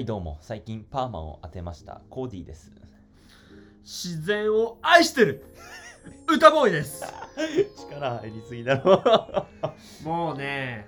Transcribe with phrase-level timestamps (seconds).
[0.00, 0.38] はいどうも。
[0.40, 2.00] 最近パーマを当てました。
[2.08, 2.72] コーディーです。
[3.82, 5.44] 自然を愛してる。
[6.26, 7.04] 歌ボーイです。
[7.76, 9.46] 力入りすぎだろ。
[10.02, 10.86] もうね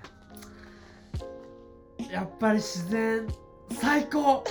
[2.11, 3.27] やっぱり自然
[3.69, 4.43] 最高。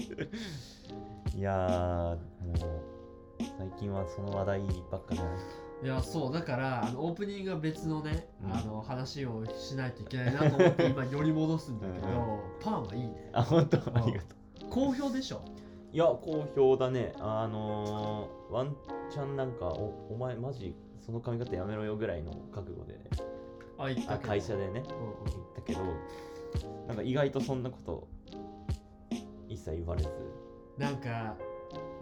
[1.36, 2.16] いやーも
[2.54, 2.56] う
[3.58, 5.32] 最近はその話題ばっかだねい
[5.86, 8.52] やそうだからあのオープニングは別のね、うん。
[8.52, 12.14] あの話をしないといけないなと思って 今寄り戻すんだけどうん
[12.60, 13.30] パンはいいね。
[13.32, 13.76] あ本当？
[13.76, 14.34] ありがと
[14.66, 14.70] う。
[14.70, 15.40] 好評でしょ？
[15.92, 17.14] いや好評だね。
[17.18, 18.76] あのー、ワン
[19.10, 23.00] チャンなんかおお前マジその髪型やめろよぐらいの覚悟でね。
[23.78, 24.28] あ言ったあけど。
[24.28, 24.70] 会社でね。
[24.70, 25.24] うんうん。
[25.24, 25.80] 言ったけど
[26.88, 28.08] なんか意外とそんなこと
[29.48, 30.08] 一切言われず。
[30.76, 31.36] なんか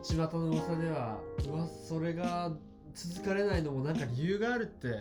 [0.03, 1.19] 巷の噂では
[1.49, 2.53] うわそれが
[2.97, 5.01] 続かれないのもなんか理由があるって先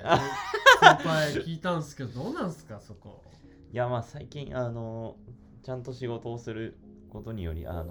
[1.07, 3.23] 輩聞いたんですけどどうなんすかそこ。
[3.71, 5.15] いやまあ最近あの
[5.63, 6.77] ちゃんと仕事をする
[7.09, 7.83] ことによりあの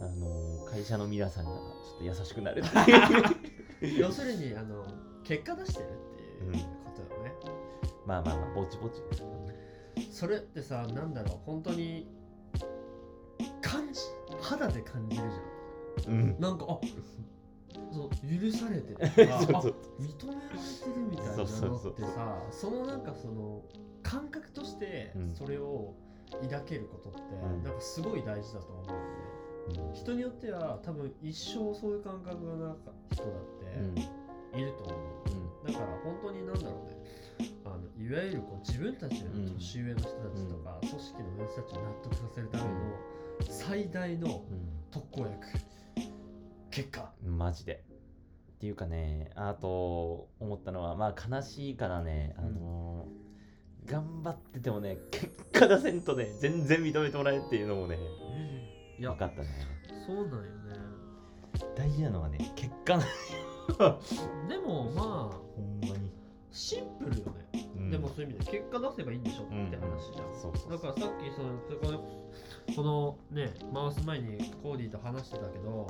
[0.00, 1.58] あの会社の皆さんがちょ
[1.96, 2.62] っと優しくなる
[3.98, 4.84] 要するにあの
[5.24, 7.32] 結果出してるっていうことよね、
[8.06, 8.94] まあまあまあぼちぼち。
[8.94, 9.54] ですけどね
[10.10, 12.08] それってさなんだろう本当に
[13.60, 14.00] 感じ
[14.40, 15.22] 肌で感じる
[16.00, 16.20] じうん。
[16.20, 16.40] ゃん。
[16.40, 16.80] なんかあ
[17.90, 18.96] そう許されてる。
[19.26, 19.74] とかそうあそう。
[20.00, 21.42] 認められてるみたいなの
[21.76, 23.62] ってさそのなんかその
[24.02, 25.34] 感覚としてうん。
[25.34, 25.94] それを
[26.42, 27.62] 抱けることって、うん。
[27.62, 29.04] なんかすごい大事だと思うんだよね。
[29.88, 29.94] うん。
[29.94, 33.32] 人によっては多分一生そういう感覚がなか人だっ
[34.52, 34.94] ていると思
[35.64, 37.02] う、だから本当になんだろうね。
[37.64, 42.70] あのいわゆるこう自分たちより年上の人たちとか、組織の人たちを納得させるための
[43.48, 44.40] 最大のう
[44.90, 45.32] 特効薬
[46.72, 47.12] 結果。
[47.24, 47.84] んマジで。
[48.54, 53.08] っていうかねあと思ったのはまあ悲しいからねあの
[53.84, 57.98] 頑張っててもね結果出せんとね全然認めてもらえっていうのもね
[58.98, 59.48] いや分かったね。
[60.06, 60.42] そうなんよね。
[61.76, 63.04] 大事なのはね結果な
[64.48, 65.04] でもまあ
[65.56, 66.10] ほんまに、
[66.50, 67.90] シンプルよね、うん。
[67.90, 71.98] でもそういう意味で結果出せばいいんでしょって話じゃん、そうそうだからさっきそのそこの
[72.76, 75.86] このね回す前にコーディと話してたけど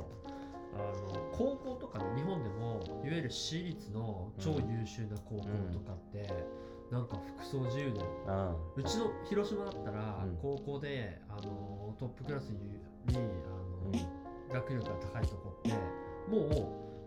[0.75, 6.27] あの高校とかね日本でもいわゆる私立の超優秀な高校とかって、
[6.91, 10.37] なんか服装自由であうちの広島だったら、うん。
[10.41, 14.23] 高校であのトップクラスににあの、うん
[14.53, 15.73] 学力が高いとこって
[16.29, 16.45] も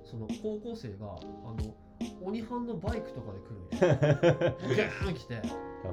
[0.05, 1.75] うその高校生があの
[2.23, 4.57] 鬼班のバイクとかで来るんよ。
[5.01, 5.43] ガーン来てや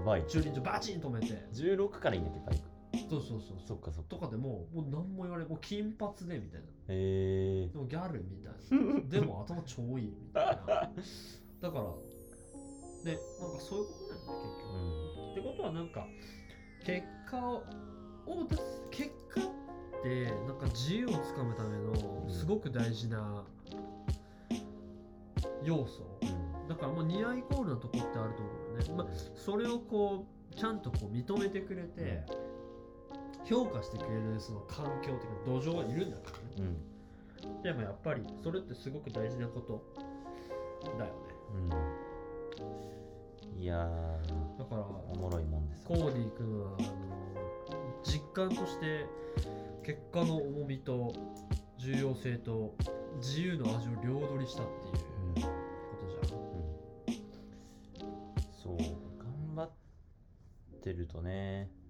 [0.03, 0.25] ばい。
[0.27, 1.27] 駐輪場バチン止めて。
[1.53, 2.72] 16からいいんだっけバイク
[3.09, 3.57] そうそうそう。
[3.67, 4.09] そっかそっか。
[4.09, 6.67] とかでももう何も言われもう金髪でみたいな。
[6.87, 9.01] へえでもギャルみたいな。
[9.09, 10.55] でも頭超いいみたいな。
[10.55, 11.83] だから
[13.03, 14.73] ねなんかそういうことだよね結局。
[14.73, 14.77] う
[15.29, 16.07] んってことはなんか
[16.85, 17.63] 結果を
[18.91, 23.43] 結果ってなんか自由をつかむためのすごく大事な
[25.63, 26.03] 要素。
[26.21, 26.67] うん。
[26.67, 32.23] だからまあ似合いイコールなとこってあると思うよね、まあ、それをこうちゃんとこう認めてくれて
[33.45, 36.69] 評価してくれるその環境っていうか土壌がいるんだからね。
[37.45, 37.61] うん。
[37.61, 39.83] でもやっぱりそれってすごく大事なこと
[40.97, 41.13] だよね。
[43.55, 43.61] うん。
[43.61, 46.87] いやーだからおもろいもんですコーディ君はあの
[48.03, 49.05] 実感として
[49.85, 51.13] 結果の重みと
[51.77, 52.75] 重要性と
[53.21, 54.93] 自由の味を両取りしたっていう
[55.27, 56.43] うんことじゃん。
[58.51, 58.77] そう
[59.17, 59.71] 頑張っ
[60.81, 61.82] てるとね、うん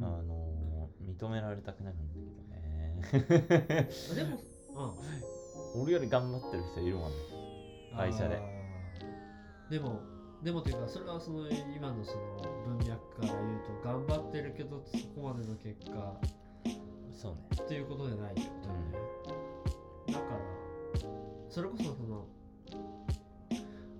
[0.00, 3.88] あの認められたくなるんだけどね。
[4.14, 4.42] でも、
[5.74, 7.16] うん、俺より頑張ってる人いるもんね
[7.94, 8.40] 会社で。
[9.70, 10.00] でも
[10.42, 16.20] でもというかそれはその今のその文脈から言うと頑張ってるけどそこまでの結果。
[17.12, 17.38] そうね。
[17.64, 18.98] っていうことじゃないってことだよね、
[20.08, 20.24] だから
[21.48, 22.26] それこそその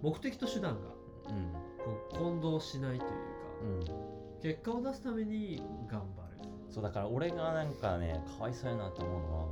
[0.03, 0.88] 目的と手段が
[1.29, 1.53] うん。
[1.83, 3.17] こう混同しないというか、
[3.62, 3.65] う
[4.09, 4.12] ん
[4.43, 6.49] 結果を出すために頑張る。
[6.69, 9.47] そうだから俺がなんかねかわいそうやなと思うのは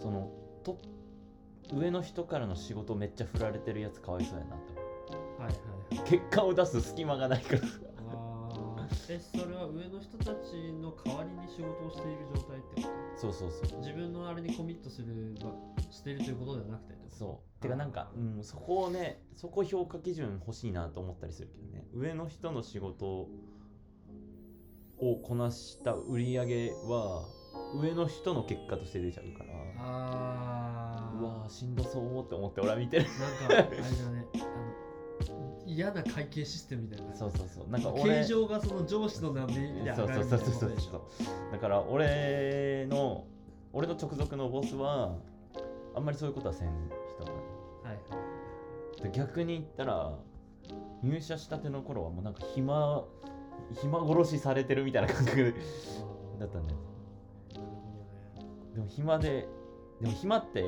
[0.00, 0.30] その
[0.62, 0.78] と
[1.72, 6.06] 上の人からの仕事めっちゃ振られてるやつかわいそうやなって思はいはいはい。
[6.06, 7.60] う結果を出す隙間がないから。
[7.60, 9.12] あー。
[9.12, 13.68] えそれは上の人たちの代わりに仕事をしている状態ってこそうそうそう。
[13.68, 15.52] と自分のあれにコミットするば
[15.90, 17.16] しているということではなくてってこと？
[17.16, 17.62] そう。
[17.62, 21.84] てかなんか、うん、そこをねそこ評価基準欲しいなと思ったりするけどね。
[21.92, 23.28] 上の人の仕事
[25.00, 27.24] をこなした売り上げは
[27.74, 29.50] 上の人の結果として出ちゃうから。
[29.78, 31.20] あー。
[31.20, 33.04] うわーしんどそうって思って俺は見てる。
[33.04, 34.26] なんかあれだね。
[34.34, 37.14] あの嫌な会計システムみたいな。
[37.14, 37.68] そうそうそう。
[37.70, 41.02] なんか俺形状がその上司の名前で上そうがるみたいなそうそうそうそう。
[41.52, 43.24] だから俺の
[43.72, 45.16] 俺の直属のボスは
[45.94, 46.68] あんまりそういうことはせん
[47.16, 47.36] 人なの。
[47.84, 47.92] は
[49.00, 49.02] い。
[49.02, 50.12] で逆に言ったら
[51.02, 53.04] 入社したての頃はもうなんか暇
[53.74, 55.54] 暇殺しされてるみたいな感覚
[56.38, 56.78] だったんだよ
[58.74, 59.48] でも暇で
[60.00, 60.64] でも暇って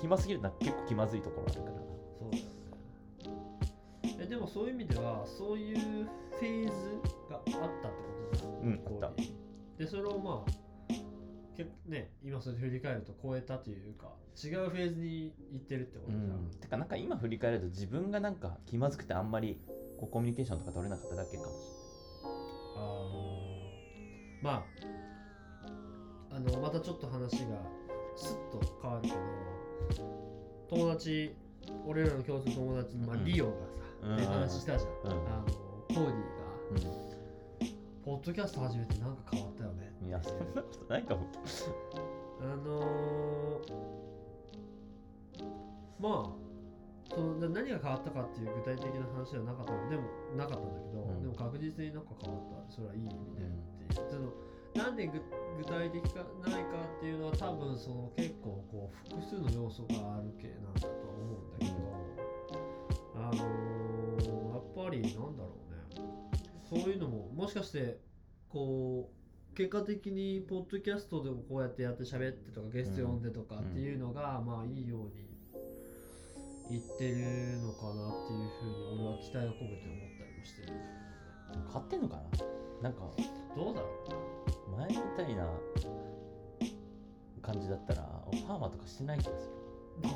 [0.00, 1.76] 暇すぎるのは結構気まずいところあるから。
[2.18, 4.18] そうだよね。
[4.20, 6.70] えでもそういう意味ではそういうフェーズ
[7.30, 7.66] があったって
[8.30, 9.22] ことじゃんうんこあった。
[9.78, 10.52] でそれをまあ
[11.56, 14.08] けね今それで振り返ると超えたというか
[14.42, 16.50] 違うフェーズに行ってるってこうとじゃん、ん。
[16.50, 19.60] てかなんか今振り返ると自分がなんか気まずくてあんまり
[20.00, 21.81] こうコミュニケーションとか取れなかっただけかもし
[22.76, 27.58] あーまああのまたちょっと話が
[28.16, 29.16] スッと変わるけど
[30.68, 31.34] 友達
[31.86, 33.24] 俺らの共通の友達の、まあうん。
[33.24, 33.58] リオがさ、
[34.02, 34.16] うん。
[34.16, 35.10] って話したじゃん、うん。
[35.10, 35.44] あの
[35.88, 36.12] コーディが、
[36.76, 36.90] れな
[37.66, 37.74] い、
[38.04, 39.92] ポッドキャスト始めてなんか変わったよね。
[40.02, 41.26] うん、いやそんなことないかも。
[42.40, 43.72] あのー、
[46.00, 46.41] まあ
[47.14, 51.22] そのな何が変わったかっていう具体的な話ではなかったのでもなかったんだけど、うん。
[51.22, 53.44] でも確実になんか変わったそれはいい意味で。
[53.44, 54.32] っていう、その
[54.74, 55.20] なんで具
[55.58, 61.76] 具体的かないかっていうのは多分その結構こう複数の要素がある系なんだとは思うんだけど、
[63.16, 66.12] あのー、やっぱりなんだろうね。
[66.70, 67.98] そういうのももしかして
[68.48, 75.31] こう結果的にポッドキャストでもこうやってやって喋ってとかゲスト呼んでとかっていうのが、まあいいように
[76.70, 80.72] 言ってるのかなっていうふうに俺は期待を込めて思ったりもしてる。
[81.54, 82.88] 変わってんのかな？
[82.88, 83.00] なんか
[83.54, 83.86] どうだろ
[84.78, 85.46] 前みたいな
[87.42, 88.02] 感じだったら
[88.48, 89.50] パーマとかしてない気がす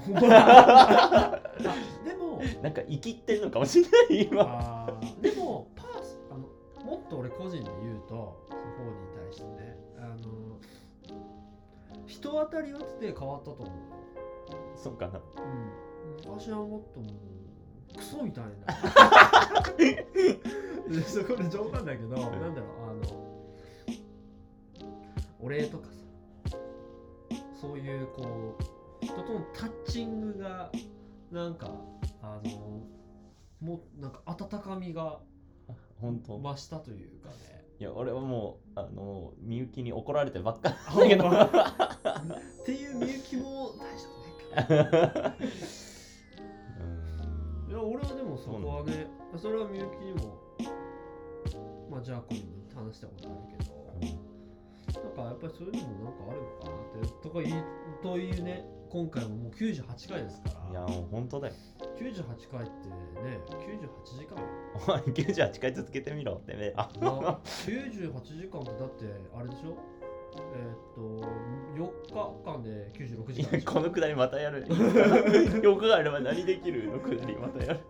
[0.08, 1.40] うな
[2.04, 2.40] でも。
[2.40, 5.00] るなんか生きってんのかもしれない今。
[5.20, 6.48] でもパースあの
[6.84, 10.16] もっと俺個人で言うとその方に対してねあの
[12.06, 13.68] 人当たりはって変わったと思う。
[14.76, 15.18] そうかな。
[15.18, 15.22] うん、
[16.24, 17.06] 昔はもっとも
[17.94, 18.50] うクソみたいな。
[20.88, 23.36] でそこで冗談だけど、なんだろうあの
[25.40, 26.06] お礼とかさ
[27.60, 28.56] そういうこ
[29.02, 30.70] う人とのタッチングが
[31.30, 31.70] なんか
[32.22, 32.82] あの
[33.60, 35.18] もうなんか温かみが
[36.00, 36.38] 本当。
[36.40, 37.34] 増したというかね。
[37.78, 41.28] いや俺はもうあのみゆきに怒られてばっかあだけど。
[41.28, 44.14] っていうみゆきも大したこ
[44.50, 45.85] とないかい
[47.76, 49.06] や俺はでもそこはね
[49.36, 50.38] それはみゆきにも
[51.90, 52.40] まあジャーコに
[52.74, 53.76] も話したことあるけど
[55.02, 57.54] なんかやっぱりそういうのもなんかあるのかなってとかいい
[58.02, 60.70] というね今回ももう98回ですから。
[60.70, 61.54] いやもう本当だよ。
[61.98, 62.88] 98回って
[63.20, 64.36] ね98時間。
[64.40, 64.42] よ
[64.74, 69.04] お前98回続けてみろってねあな98時間ってだって
[69.36, 69.76] あれでしょ？
[70.54, 71.26] えーっと
[71.76, 73.50] 4日間で96時間。
[73.50, 74.66] でしょこのくだりまたやる
[75.62, 77.80] よくあれば何できるのくだりまたやる。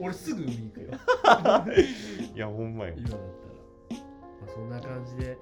[0.00, 0.88] 俺すぐ海行くよ。
[2.34, 2.94] いやほんまよ。
[2.96, 4.00] 今だったら、
[4.40, 5.38] まあ、そんな感じで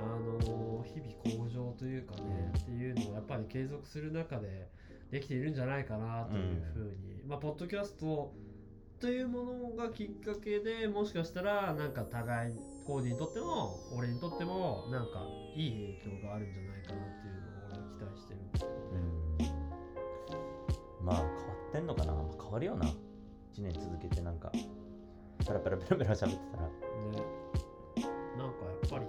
[0.00, 4.68] あの日々向上というかね、っていうのをやっぱり継続する中で
[5.10, 8.32] できているんじゃないかなというふうに、まあポッドキャスト
[8.98, 12.54] というものがきっかけでもしかしたらなんか互い
[12.86, 15.70] コーディにとっても俺にとってもなんかいい
[16.02, 19.54] 影響があるんじゃないかなっていうのを俺は期待してるんですけどね、
[21.02, 21.30] まあ変わ
[21.68, 22.86] ってんのかな、まあ、変わるよな。
[22.86, 24.50] 1年続けてなんか
[25.46, 26.62] ペラペラペラペラ喋ってたら。
[26.66, 26.70] ね。
[28.36, 29.06] なんかやっぱり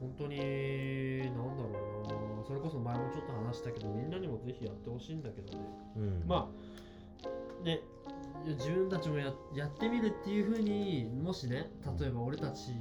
[0.00, 2.44] 本当になんだろうな。
[2.46, 5.64] それこそ前もちょっと話したけどみんなにもぜひやってほしいんだけどね。
[5.96, 6.24] うん。
[6.26, 7.80] まあね
[8.46, 12.72] 自分たちもややってみるっていうふうにもしね例えば俺たち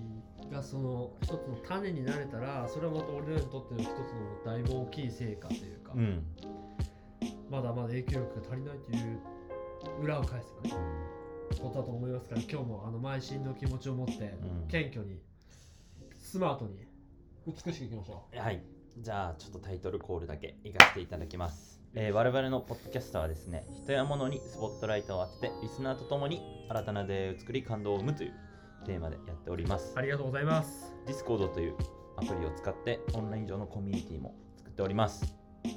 [0.52, 6.24] がその一つの種になれたらそれはまた俺らにとっての一つのだいぶ大きい成果というか、うん。
[7.50, 9.20] まだまだ影響力が足りないという
[10.04, 10.84] 裏を返せばね
[11.62, 14.68] ことだと思いますから今日もあの邁進の気持ちを持ってうん。
[14.68, 15.20] 謙虚に
[16.20, 16.88] スマートに。
[17.48, 18.62] 美しくいきましょはい。
[19.00, 28.34] じゃあちょっとタイトルコールだけいかせていただきます、えー我々のポッドキャストはですね人や物にスポットライトを当ててリスナーと共に新たな出会いを作り感動を生むという
[28.86, 29.94] テーマでやっております。
[29.96, 30.94] うありがとうございます。
[31.08, 31.76] Discord という
[32.18, 35.36] アプリを使ってオンライン上のコミュニティも作っております。
[35.66, 35.70] イ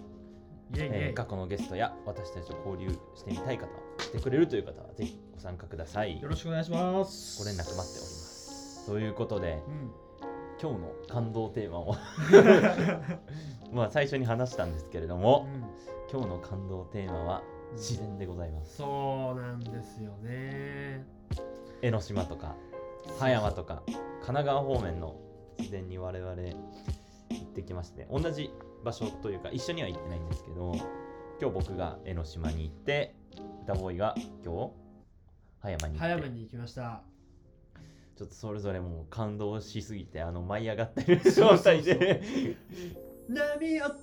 [0.75, 3.67] ェイイェイ、えー過去のゲストや私たちと交流してみたい方
[3.99, 6.21] してくれるという方はぜひご参加ください。
[6.21, 7.39] よろしくお願いします。
[7.43, 8.87] ご連絡待っております。
[8.87, 9.91] ということでうん
[10.61, 11.97] 今日の感動テーマを。
[13.73, 15.47] まあ最初に話したんですけれども
[16.13, 18.77] 今日の感動テーマは自然でございます。
[18.77, 21.07] そうなんですよね。
[21.81, 22.57] 江ノ島とか
[23.19, 25.17] 葉山とか神奈川方面の
[25.59, 26.55] 自然に我々行
[27.43, 28.53] ってきまして同じ
[28.85, 30.75] 場所というか一緒には行ってないんですけど
[31.41, 33.15] 今日僕が江ノ島に行って
[33.63, 34.15] 歌ボーイが
[34.45, 34.73] 今日
[35.61, 35.99] 葉山に行って。
[36.01, 37.03] 葉山に行きました
[38.21, 42.21] ちょっとそれぞれもう感動しすぎてあの舞い上がってる状態で。
[43.27, 43.97] 波音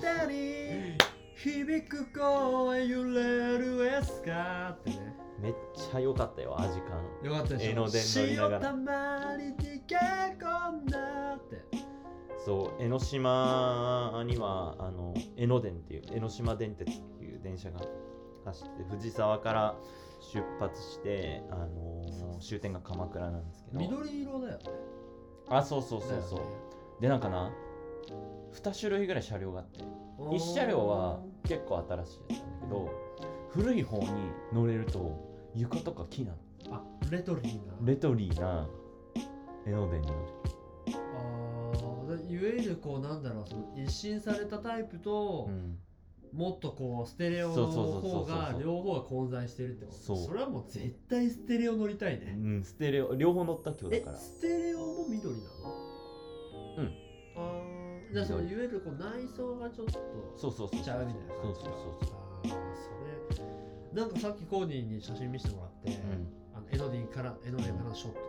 [0.00, 0.96] 体に
[1.36, 5.14] 響く声揺れるエスカってね。
[5.38, 7.70] めっちゃ良かったよアジカンよかったでしょ？
[7.72, 8.58] 江ノ電乗りなが。
[8.58, 8.74] ら
[12.46, 17.80] そう江ノ島にはあの江ノ電っていう江ノ島電鉄っていう電車が
[18.46, 19.76] 走って藤沢から
[20.20, 23.80] 出発して、あのー終点が鎌倉なんですけど。
[23.80, 24.64] 緑色だよね。
[25.48, 27.50] あそうそうそうそう、でなんかな
[28.52, 29.80] 2種類ぐらい車両があって。
[30.18, 32.90] 1車両は結構新しいやつなんだけど
[33.50, 34.08] 古い方に
[34.52, 36.38] 乗れると床とか木なの。
[36.76, 37.74] あレトリーな。
[37.84, 38.68] レトリーな
[39.66, 40.18] 江ノ電に乗る
[40.86, 45.78] あーいわゆるこうなんだろうその一新されたタイプと、うん
[46.32, 50.16] もっとこうステレオの方が両方が混在してるってこと。
[50.16, 54.18] それはもう絶対ステレオ乗りたいね、うん、ステレオ両方乗った今日えだから。
[54.18, 55.48] ステレオも緑なの？
[56.78, 56.94] うん。
[57.36, 59.92] あーじゃあそのいわゆるこう内装がちょっと
[60.36, 61.74] そうそうそうちゃうみたいな感じそうそう
[62.06, 62.48] そうああ
[63.32, 63.42] そ
[63.94, 64.00] れ。
[64.00, 66.28] なんかさっきコーディに写真見せてもらって、うん。
[66.54, 68.24] あのエノディンからエノディンからのショットね、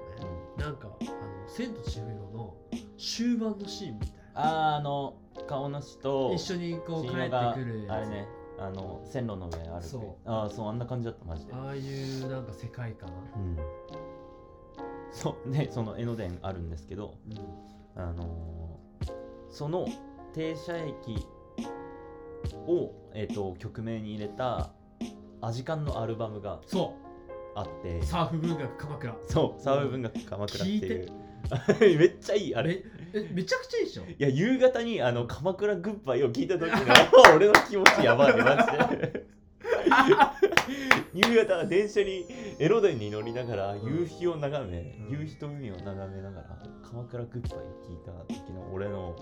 [0.57, 1.09] なんかあの
[1.47, 2.55] 「千と千尋」の
[2.97, 5.15] 終盤のシーンみたいあーあの
[5.48, 8.27] 顔なしと一緒にこう帰ってくるあれね
[8.58, 10.29] あの線路の上あるそう。
[10.29, 11.53] ああそうあんな感じだったマジで。
[11.53, 13.58] ああいうなんか世界観、うん。
[15.12, 17.15] そうでその江ノ電あるんですけど
[17.96, 19.13] あのー
[19.50, 19.88] その
[20.34, 21.25] 停車駅
[22.67, 24.72] を、えー、と曲名に入れた
[25.41, 26.93] アジカンのアルバムがそ
[27.55, 27.98] あって。
[28.00, 29.15] うサーフ文学鎌倉。
[29.27, 32.74] そうサーブ文学鎌倉ってい聞う めっちゃいいあれ。
[32.74, 36.77] ええめちゃくちゃいいでしょいや夕方にあの鎌倉グッバイを聞いた時の
[37.35, 39.25] 俺の気持ちやばいねマジで
[41.13, 42.25] 夕方電車に
[42.59, 45.19] 江ノ電に乗りながら夕日を眺め、うん。
[45.19, 49.15] 夕日と海を眺めながら鎌倉グッバイを聞いた時の俺の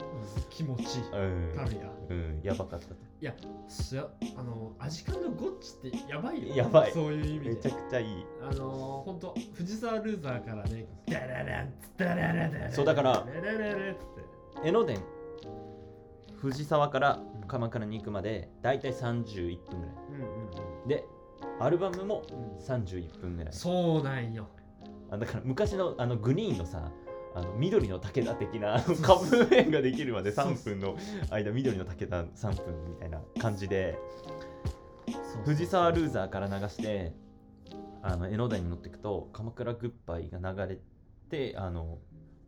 [0.49, 2.89] 気持ちうん、たるやうん、やばかったい
[3.19, 3.33] や
[3.67, 6.55] すやあのアジカンのゴッチってやばいよ。
[6.55, 6.91] やばい。
[6.91, 7.49] そういう意味で。
[7.49, 8.25] めちゃくちゃいい。
[8.41, 13.25] あのー、ほんと藤沢ルーザーからねダラランダララララそうだから
[14.63, 14.99] 江ノ電
[16.37, 21.05] 藤沢から鎌倉に行くまでだいたい31分ぐらいうんうんうんで
[21.59, 22.65] アルバムもうん。
[22.65, 23.53] 31分ぐらい。
[23.53, 24.47] そうなんよ。
[25.09, 26.91] あだから昔のあのグリーンのさ
[27.33, 30.97] あの緑の武田的なカップ麺ができるまで3分の
[31.29, 33.97] 間緑の武田3分みたいな感じで
[35.45, 37.13] 藤沢ルーザーから流して
[38.01, 40.79] あの江ノ電に乗っていくと鎌倉グッバイが流れ
[41.29, 41.99] てあの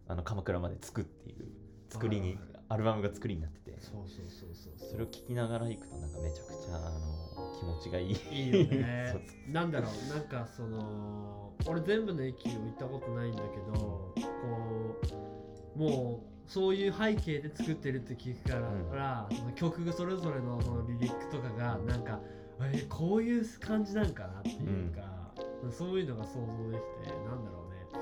[0.08, 1.46] あの鎌倉まで着くっていう
[1.90, 2.38] 作りに
[2.70, 3.78] アルバムが作りになってて。
[3.82, 8.16] そうそうそうそうそれを聴きながら行くとなんかめちゃくちゃあの気持ちがいい。
[8.32, 9.16] いいよね。
[9.52, 14.14] なんだろうなんかその俺全部の駅を行ったことないんだけどこ
[15.76, 18.56] うもうそういう背景で作ってるって聞くか
[18.96, 22.20] ら、その曲それぞれのそのリリックとかがなんか
[22.62, 25.34] えーこういう感じなんかなっていうか、
[25.72, 28.02] そういうのが想像できてなんだろうね。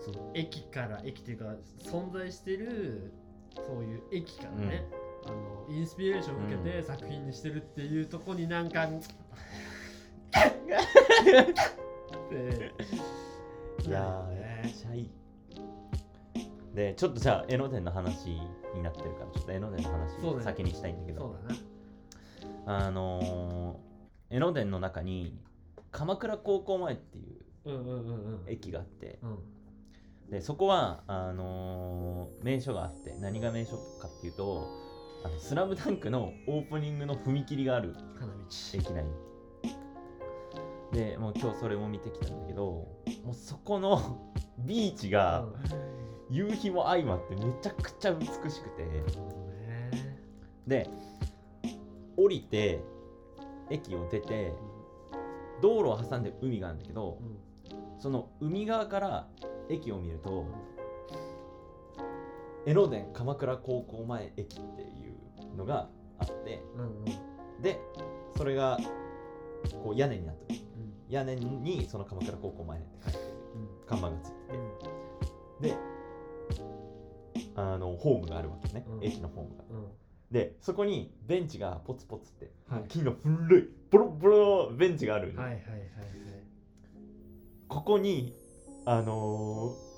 [0.00, 3.12] その駅から駅っていうか存在してる
[3.56, 4.86] そういう駅からね、
[5.26, 8.90] あのインスピレーションを受けて作品にしてるっていうとこになんか、 っ
[12.28, 12.72] て
[13.86, 15.10] いやーめっちゃいい。
[16.74, 18.30] でちょっとじゃあ江ノ電の話
[18.74, 21.20] になってるからちょっと江ノ電の話先にしたいんだけど。
[21.20, 22.86] そうだな。
[22.86, 23.92] あのー
[24.34, 25.38] 江ノ電の中に
[25.90, 28.48] 鎌倉高校前っていううんうんうんうん。
[28.48, 29.38] 駅があってうん
[30.32, 34.66] でそこはあのー名所があって何が名所かっていうと
[35.24, 38.38] 「あのスラムダンクのオープニングの踏切がある花道。
[38.72, 39.04] 駅内。
[39.04, 39.10] に
[40.92, 42.64] でもう今日それも見てきたんだけど
[43.24, 45.46] もうそこのビーチが
[46.30, 49.04] 夕日も相まってめちゃくちゃ美しくて。
[50.66, 50.88] で
[52.16, 52.80] 降りて
[53.68, 54.54] 駅を出て
[55.60, 57.18] 道路を挟んで海があるんだけど
[58.02, 59.28] その海側から
[59.68, 60.44] 駅を見ると
[62.66, 64.86] 江ノ電鎌倉高校前駅ってい
[65.52, 66.86] うのがあってうんうん。
[66.88, 66.88] う
[67.58, 67.78] んで
[68.36, 68.76] それが
[69.84, 70.60] こう屋根になってる。
[71.08, 71.14] うん。
[71.14, 73.24] 屋根にその鎌倉高校前って書いてる。
[73.86, 74.32] 看板がつい
[75.60, 75.68] てて。
[75.68, 75.78] で
[77.54, 79.04] あのホームがあるわけね、うん。
[79.04, 79.64] 駅のホームが。
[79.70, 79.76] うん。
[79.76, 79.90] うん
[80.32, 82.84] でそこにベンチがポツポツって、はい。
[82.88, 86.41] 木の古いボロボロのベンチがあるの、はいはいはいはい
[87.72, 88.36] ここに
[88.84, 89.92] あのー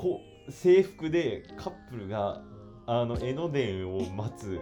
[0.00, 2.40] こう制服でカップルが
[2.86, 4.60] あの江ノ電を待つ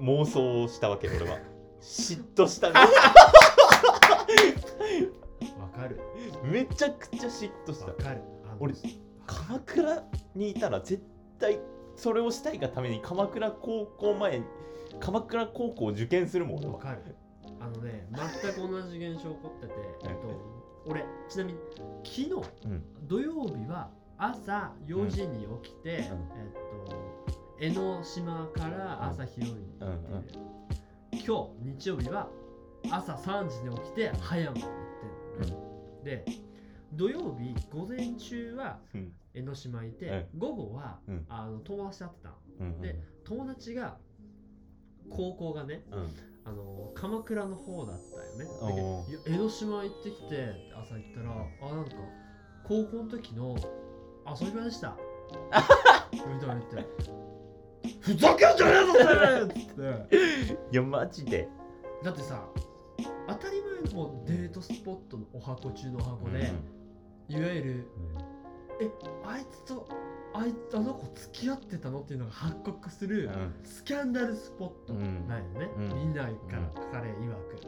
[0.00, 1.38] 妄想をしたわけ俺は。
[1.80, 2.74] 嫉妬したね
[5.58, 6.00] わかる。
[6.44, 7.86] めちゃくちゃ嫉妬した。
[7.86, 8.22] わかる。
[8.60, 8.74] 俺
[9.26, 10.04] 鎌倉
[10.36, 11.02] にいたら絶
[11.40, 11.58] 対
[11.96, 14.44] それをしたいがために鎌倉高校前に
[15.00, 17.16] 鎌倉高校を受験するもんわかる。
[17.60, 19.72] あのね全く同じ現象起こってて、
[20.04, 20.57] えっと、
[20.88, 21.58] 俺ちなみに
[22.02, 22.30] 昨日、
[22.64, 22.82] うん。
[23.06, 26.06] 土曜日は朝4時に起きて、えっ
[26.86, 26.94] と
[27.60, 30.40] 江ノ島から朝日和に行ってる、
[31.12, 32.28] 今日日曜日は
[32.90, 34.70] 朝3時に起きて葉山に行っ
[35.40, 35.50] てる。
[35.50, 35.56] の
[36.04, 36.24] ね、で
[36.94, 39.12] 土曜日午前中はうん。
[39.34, 41.26] 江ノ島いて、午後は、うん。
[41.28, 43.98] あの友達と会ってたで友達が
[45.10, 46.08] 高校がねうん
[46.48, 48.46] あの鎌倉の方だったよね。
[48.62, 49.06] おー。
[49.06, 51.30] でいや江ノ島行ってきて朝行ったら
[51.70, 51.90] あなんか
[52.64, 53.56] 高校の時の
[54.40, 54.96] 遊び場でした。
[56.12, 56.86] みたいな言って
[58.00, 60.58] ふざけんじゃねえぞそれって。
[60.72, 61.48] いやマジで。
[62.02, 62.42] だってさ
[63.28, 66.50] 当たり前のデートスポットのお箱中のお箱で、
[67.28, 67.90] いわゆる
[68.80, 68.90] え
[69.26, 69.86] あいつと
[70.38, 73.28] あいあの子付き合ってたのっていうのが発覚する
[73.64, 75.88] スキャンダルスポットうんなんよね、うん。
[75.96, 76.14] みん。
[76.14, 77.62] なから彼曰く、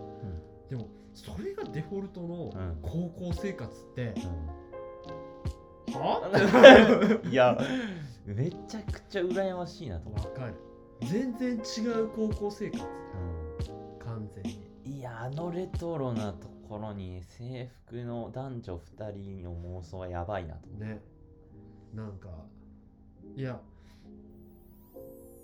[0.69, 2.79] でもそれがデフォルトのうん。
[2.83, 4.15] 高校生活って、
[5.89, 7.21] うは？
[7.25, 7.59] ん いや
[8.27, 10.54] めちゃくちゃ羨ましいなと思わかる。
[11.02, 12.85] 全然違う高校生活。
[14.04, 14.71] 完全に。
[14.87, 21.02] ういやあのレトロなところに制服の男女2人の妄想はやばいなと思ね。
[21.95, 22.28] なんか
[23.37, 23.61] いや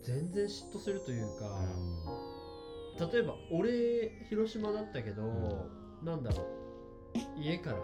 [0.03, 5.23] 全然嫉妬するというか、例えば俺広島だったけど、
[6.05, 7.83] なんだろう家からね、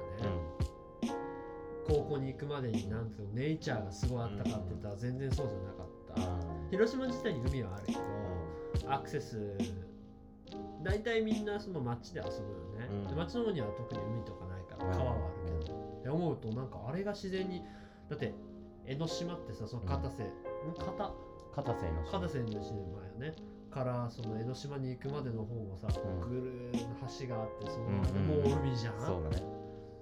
[1.88, 7.92] 高校に行くまでになんていうのネイチャーがすごいあったかって言ったら全然そうじゃなかった、広島自体に海はあるけ
[8.84, 9.56] ど、アクセス
[10.84, 13.08] 大体みんなその街で遊ぶよね、うん。
[13.08, 17.62] で街の方には特に海とかないから川はあるけど、って思うとなんかあれが自然に
[18.08, 18.32] だって
[18.86, 20.28] 江ノ島ってさその片瀬、ん
[20.76, 21.12] 片
[21.54, 23.34] 片瀬の片瀬の島よね。
[23.70, 26.28] からその江ノ島に行くまでの方もさ、うん。
[26.28, 29.42] ぐるーの橋があってそのもう海じゃん、そうだね。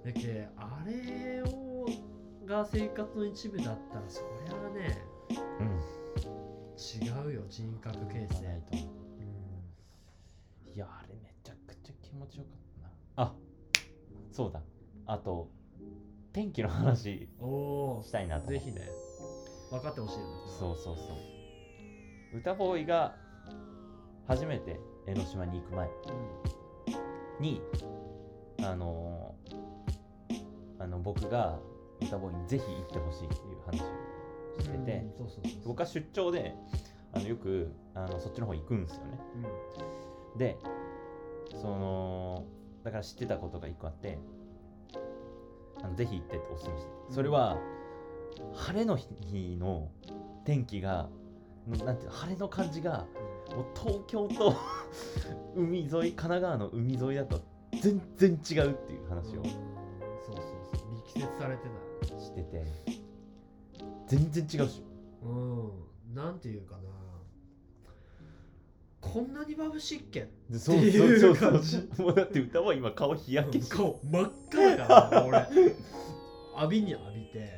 [0.03, 1.85] だけあれを
[2.45, 5.05] が生活の一部だったらそりゃあね
[5.59, 5.81] うん。
[6.81, 8.35] 違うよ人格形成、
[8.71, 8.81] とう
[10.71, 10.73] ん。
[10.75, 12.57] いやあれめちゃくちゃ気持ちよかっ
[13.15, 13.27] たな。
[13.27, 13.33] あ
[14.31, 14.61] そうだ。
[15.05, 15.49] あと
[16.33, 17.27] 天気の話
[18.03, 18.89] したいなとぜひね。
[19.69, 20.31] 分かってほしいよね。
[20.59, 21.01] そうそうそ
[22.33, 22.37] う。
[22.37, 23.15] 歌ボーイが
[24.27, 25.89] 初めて江ノ島に行く前
[27.39, 27.61] に
[28.63, 31.59] あのーあの僕が
[32.01, 33.81] 歌ボーイにぜひ行ってほしいっていう話
[34.57, 35.05] をしてて、
[35.65, 36.55] 僕は出張で
[37.13, 39.19] あのよくあのそっちの方行くんですよね。
[40.33, 40.37] うん。
[40.39, 40.57] で
[41.51, 42.45] その
[42.83, 44.17] だから知ってたことが一個あって
[45.83, 47.57] あのぜひ行ってっておすすめしててそれは
[48.53, 49.89] 晴れの日の
[50.45, 51.09] 天気が
[51.85, 53.05] なんて晴れの感じが
[53.55, 54.53] もう東京と
[55.55, 57.39] 海沿い神奈川の海沿いだと
[57.81, 60.45] 全然違うっていう話をうんそうそう
[60.79, 60.95] そう。
[60.95, 61.63] 力説されて
[62.19, 62.65] してて
[64.07, 66.15] 全然違うしたうん。
[66.15, 66.81] なんていうかな
[69.01, 70.29] こんなに眩しいっけ？
[70.49, 71.51] でそうってそういうそうそう。
[71.51, 71.89] 感じ。
[71.97, 73.69] もうだって歌は今顔日焼けし。
[73.69, 75.39] て顔真っ赤だから俺。
[76.55, 77.49] 浴びに浴びて。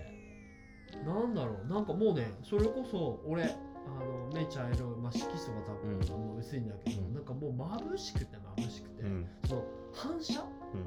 [1.05, 1.67] なんだろう。
[1.67, 6.27] なんかもうねそれこそ俺あの目茶色、まあ、色素が多分、うん。
[6.29, 7.13] もう薄いんだけど、うん。
[7.13, 9.27] なんかもう眩しくて眩しくて、うん。
[9.45, 10.41] その反射？
[10.73, 10.85] うん。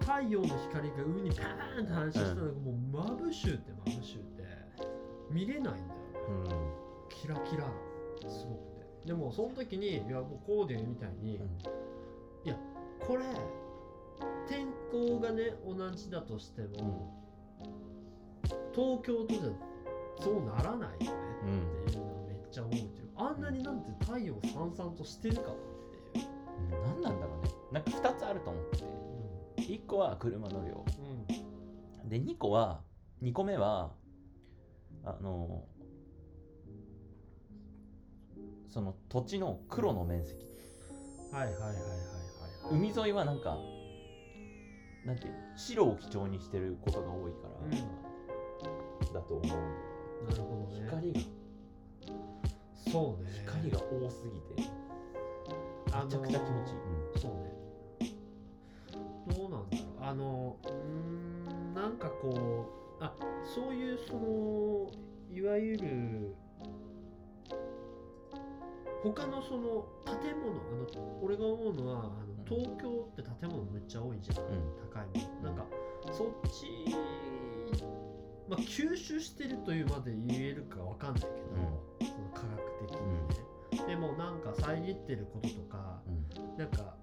[0.00, 2.74] 太陽の光が海にパーンって反射したのがもう
[3.28, 4.42] 眩しゅうって眩しゅうって
[5.30, 5.84] 見れないんだよね。
[6.28, 7.08] うん。
[7.08, 7.70] キラキラな
[8.28, 8.58] すごく。
[8.74, 8.75] て
[9.06, 11.34] でもその時にいやもうこうでみたいに、
[12.44, 12.56] いや
[13.06, 13.22] これ
[14.48, 17.14] 天候がね同じだとしても、
[18.74, 19.42] 東京とじゃ
[20.20, 22.90] そうならないよねうんっていうのはめっちゃ思うという。
[23.16, 25.56] あんなになんて太陽さんさんとしてるかなっ
[26.12, 26.26] ていう、
[26.84, 27.50] 何なんだろうね。
[27.72, 29.06] なんか2つあると思ってて。
[29.72, 30.84] 1個は車の量
[32.02, 32.08] うん。
[32.08, 32.80] で2個は
[33.22, 33.90] 2個目は
[35.04, 35.64] あの
[38.76, 40.36] その土地の黒の面積。
[41.32, 42.74] はいはいはいはいはいはい。
[42.74, 43.56] 海沿いはなんか
[45.06, 48.68] なんて白を基調にしてることが多いから、
[49.10, 49.46] うだと思う。
[50.28, 50.84] なるほどね。
[50.84, 51.20] 光が。
[52.84, 53.30] そそうね。
[53.46, 54.70] 光が多すぎて
[55.92, 58.12] あめちゃくちゃ気持ちいい、そうね。
[59.34, 60.04] どうなんだろう。
[60.04, 62.68] あのうーんなんかこ
[63.00, 64.90] うあそういうその
[65.34, 66.36] いわゆる
[69.14, 74.44] 他のその建物あの俺が思うのはあの東京って建物めっちゃ多いじゃん、うん。
[74.92, 75.42] 高いもの。
[75.42, 75.66] なんか
[76.12, 76.94] そっち
[78.48, 81.34] まあ吸収してるというまで言えるかわかんないけど、
[82.00, 86.10] その科学的にね、でもなんか遮ってることとかう
[86.54, 86.56] ん。
[86.58, 86.96] なんか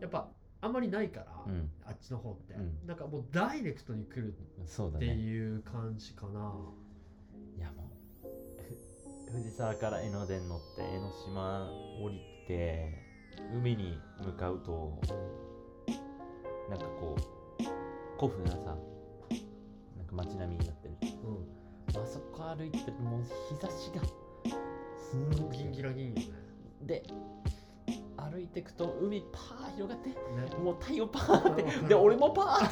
[0.00, 0.28] やっぱ
[0.60, 1.70] あんまりないから、うん。
[1.86, 2.86] あっちの方って、うん。
[2.86, 6.54] なんかもうダイレクトに来るっていう感じかな、
[9.36, 11.68] 藤沢から江ノ電乗って江ノ島
[12.02, 12.88] 降りて
[13.54, 14.98] 海に向かうと
[16.70, 17.62] なんかこう
[18.18, 18.74] 古風なさ
[19.94, 20.94] なんか街並みになってる。
[21.22, 24.00] うあそこ歩いてるもう日差しが
[24.98, 26.22] すんごん、くギンギラギンよね。
[26.80, 27.02] で
[28.16, 30.16] 歩いてくと海パー広がってね。
[30.64, 32.68] もう太陽パーってで俺もパーっ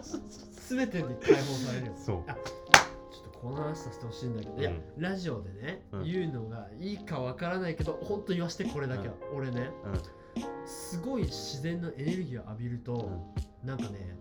[0.00, 0.40] て。
[0.70, 2.24] 全てに解放されるよそう
[3.40, 5.02] この話させてほしいんだけど、いやうん。
[5.02, 6.04] ラジオでね、うん。
[6.04, 9.92] 言うのがいいかわからないけど本当言わしてこれだけは、俺ねうん。
[10.66, 13.10] すごい自然のエネルギーを浴びると、
[13.64, 14.16] なんかね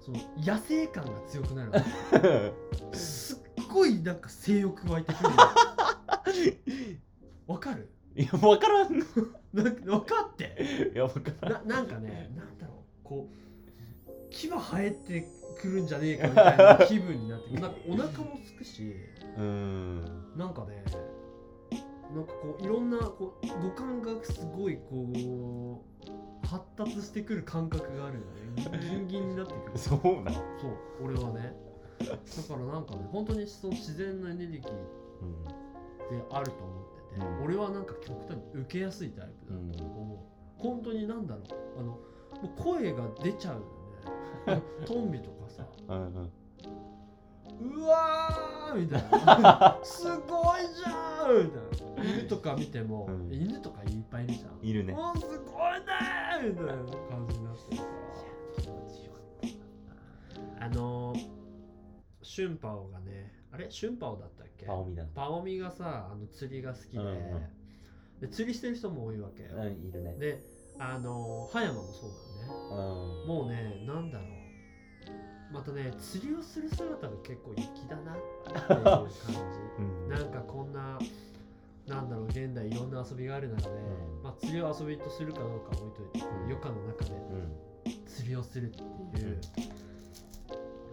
[0.00, 1.78] その野生感が強くなるの
[2.94, 3.38] すっ
[3.72, 5.36] ごいなんか性欲湧いてくるよ
[7.46, 7.90] わかる？
[8.16, 8.98] いや分からん。
[8.98, 9.02] い
[9.54, 10.92] なんか分かって。
[10.94, 11.66] や分からん。
[11.68, 12.76] ななんかねなんだろう。
[13.02, 13.34] こう
[14.30, 18.94] 牙生えてくるんじゃねえかみたいな気分になって なんかお腹もすくし
[19.36, 20.00] うーん。
[20.36, 20.84] なんかね
[22.14, 25.82] なんかこういろんなこう五感がすごいこ
[26.42, 28.78] う発達してくる感覚があるよね。
[28.80, 29.78] ギンギンになってくる。
[29.78, 30.34] そうなん？
[30.34, 30.44] そう
[31.02, 31.56] 俺はね。
[31.98, 32.16] だか
[32.60, 34.70] らなんかね本当にその自然のエネルギーって
[36.30, 37.44] あると思ってて、うん。
[37.44, 41.44] 俺はなんか極端に受けやすいタイプだと思う、本当になんだろう。
[41.80, 41.98] あのも
[42.44, 44.62] う声が出ちゃうよね。
[44.86, 45.66] トンビとかさ。
[45.88, 46.32] うんうん。
[47.60, 49.02] うわーみたい
[49.42, 49.78] な。
[49.84, 52.18] すごいじゃんみたいな。
[52.18, 53.32] 犬とか見ても、うん。
[53.32, 54.58] 犬とかいっぱいいるじゃん。
[54.66, 54.92] いるね。
[54.92, 56.72] もうすごいねーみたいな
[57.08, 57.82] 感じになってる。
[57.82, 57.84] か
[60.58, 61.28] らあのー、
[62.22, 63.70] シュンパオがねあれ？
[63.70, 64.66] シュンパオだったっけ？
[64.66, 67.20] パオミだパオミがさあの釣りが好きで,、うんうん。
[68.20, 70.16] で釣りしてる人も多いわけよ、うんいるね。
[70.16, 70.44] で
[70.78, 72.52] あのー葉山もそうだね。
[72.70, 72.74] う
[73.26, 73.28] ん。
[73.28, 74.28] もうねなんだろう
[75.54, 79.08] またね釣りをする姿が結構粋だなっていう感うん。
[80.18, 80.98] じなんかこんな
[81.86, 84.22] なんだろう現代いろんな遊びがある中で、ん。
[84.22, 88.06] まあ、釣りを遊びとするかどうかは置いといて、余暇の中でうん。
[88.06, 88.70] 釣りをするっ
[89.14, 89.40] ていう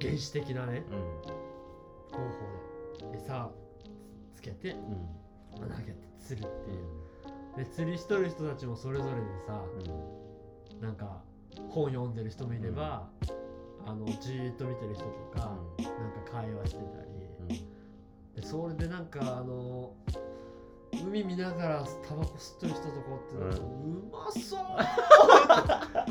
[0.02, 0.98] 原始的なねうん。
[2.12, 3.50] 方法で餌
[4.36, 5.70] つけてうん。
[5.70, 7.66] 投げて釣るっていう。
[7.66, 9.64] で釣りしとる人たちもそれぞれでさ
[10.74, 10.82] うん。
[10.82, 11.22] なんか
[11.70, 13.08] 本読んでる人もいれば、
[13.86, 15.88] あのじーっと見てる人とか、なん
[16.26, 17.04] か会話してた
[17.50, 17.66] り、
[18.36, 19.94] でそれでなんかあの
[21.04, 23.62] 海見ながらタバコ吸ってる人とかってなんか、う
[24.12, 24.86] まそうなん
[25.78, 26.06] か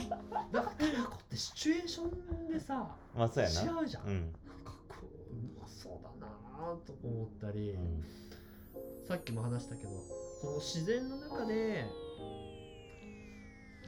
[0.53, 3.61] タバコってシチュエーションでさまあそうやな。
[3.81, 4.21] 違うじゃん、うん。
[4.21, 4.33] なん
[4.65, 8.05] かこううまそうだなと思ったり、うん。
[9.07, 9.91] さっきも話したけど
[10.41, 11.85] その自然の中で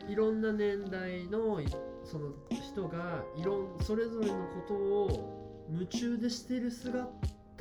[0.08, 1.66] いろんな年代のい
[2.04, 7.06] その人がいろんそれぞれのことを夢中でしてる姿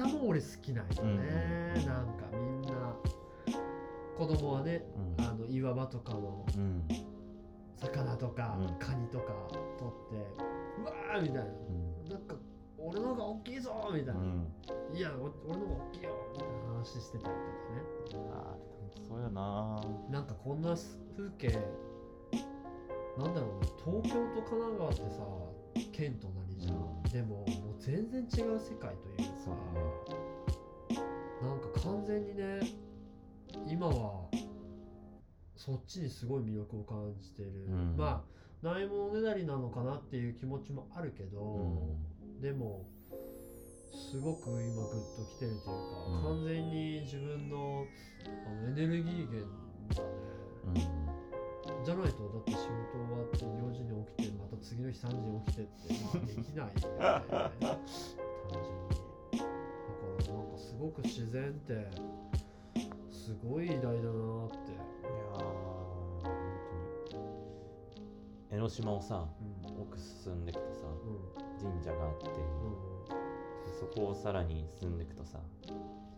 [0.07, 1.85] も俺好きなんよね、うん。
[1.85, 2.95] なんかみんな
[4.17, 4.83] 子供はね
[5.17, 5.25] うん。
[5.25, 6.83] あの岩場とかのうん
[7.77, 8.67] 魚とか、うん。
[8.79, 9.33] カニとか
[9.77, 10.15] 取って
[10.81, 11.43] うわーみたいな。
[11.43, 12.35] なんか
[12.77, 14.47] 俺の方が大きいぞみたいな、うん。
[14.95, 18.25] いやお俺の方が大きいよみたいな話してたりとかね。
[18.33, 19.81] あーそうやな。
[20.09, 20.75] なんかこんな
[21.15, 21.57] 風景
[23.17, 25.23] なんだろうね東京と神奈川ってさ
[25.91, 27.11] 県となりじゃん、うん。
[27.11, 27.47] でももう
[27.79, 29.55] 全然違う世界というかそう
[31.45, 32.59] なんか完全にね
[33.67, 34.29] 今は
[35.55, 37.95] そっちにすごい魅力を感じてる、うん。
[37.97, 38.23] ま
[38.63, 41.97] あないものねだりなのかなっていう気持ちもあるけど、
[42.41, 42.85] でも
[43.91, 44.63] すごく今グッ
[45.17, 45.71] ときてるというか、
[46.07, 46.23] うん。
[46.37, 47.85] 完全に自分の
[48.47, 49.49] あのエネルギー源
[49.95, 50.03] だ
[50.73, 50.89] ね。
[50.95, 51.00] うん
[51.83, 56.79] じゃないとだって仕事終わって4時に起きてまた次の日3時に起きてって、まあ、できないよね。
[58.51, 59.01] 単純に。
[59.31, 61.87] だからなんかすごく自然って
[63.09, 64.01] すごい偉大だなって。
[64.01, 65.43] いやー
[66.23, 66.31] 本
[67.09, 67.23] 当に。
[68.51, 69.27] 江ノ島をさ
[69.65, 69.81] うん。
[69.81, 71.71] 奥進んでいくとさうん。
[71.71, 72.33] 神社があってうん。
[73.65, 75.39] でそこをさらに進んでいくとさ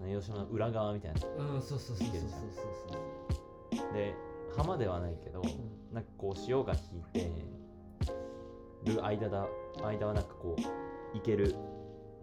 [0.06, 1.22] 江ノ島の裏側みたいな
[1.56, 4.16] うんそうそうそうそうそういけるじゃんそうで
[4.56, 5.42] 浜ではないけど
[5.92, 7.32] なんかこう潮が引いて
[8.86, 9.48] る間だ
[9.84, 10.62] 間はなんかこう
[11.18, 11.56] 行ける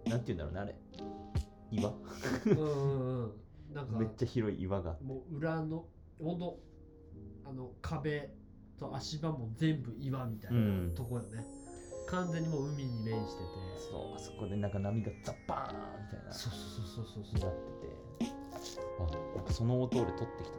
[0.07, 0.75] なんて言うんだろうねあれ。
[1.71, 1.93] 岩？
[2.45, 3.33] そううんうんうん。
[3.75, 5.87] なんかめっちゃ広い岩がもう裏の
[6.21, 6.59] ほんと
[7.49, 8.31] あの壁
[8.79, 10.95] と足場も全部岩みたいなうん。
[10.95, 11.47] とこよね、
[12.09, 13.49] 完全にもう海に面してて。
[13.91, 16.33] そうあそこでなんか波がザッパーンみたいな。
[16.33, 17.55] そうそうそうそうになそうっ
[18.21, 18.33] てて。
[18.99, 20.57] あ僕その音俺撮ってきた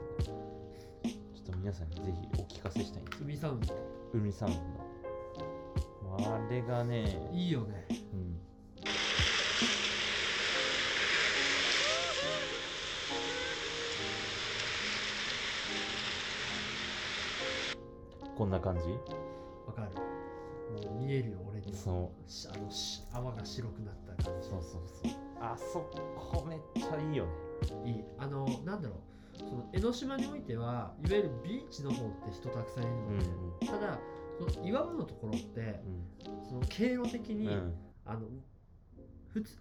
[1.61, 3.19] 皆さんにぜひお聞かせしたいんです。
[3.19, 3.75] よ海サウンド。
[4.15, 4.53] 海サウン
[6.17, 6.25] ド。
[6.25, 7.85] あれがねいいよね。
[7.89, 8.41] うん。
[18.35, 18.81] こんな感じ？
[19.67, 19.91] わかる。
[20.89, 22.31] もう見えるよ俺にそう。
[22.31, 24.49] しあのし泡が白くなった感じ。
[24.49, 25.11] そうそうそう。
[25.39, 25.81] あそ
[26.17, 27.31] こめっちゃいいよね。
[27.85, 28.03] いい。
[28.17, 29.10] あのなんだろう
[29.47, 33.19] その江ノ島においてはいわゆるビーチの方って人たくさんいるの。
[33.19, 33.25] で、
[33.61, 33.67] うん。
[33.67, 33.99] ただ
[34.37, 35.81] その岩場のところって
[36.47, 37.53] その経路的に、うん。
[37.53, 37.73] うん
[38.05, 38.21] あの
[39.33, 39.57] 普通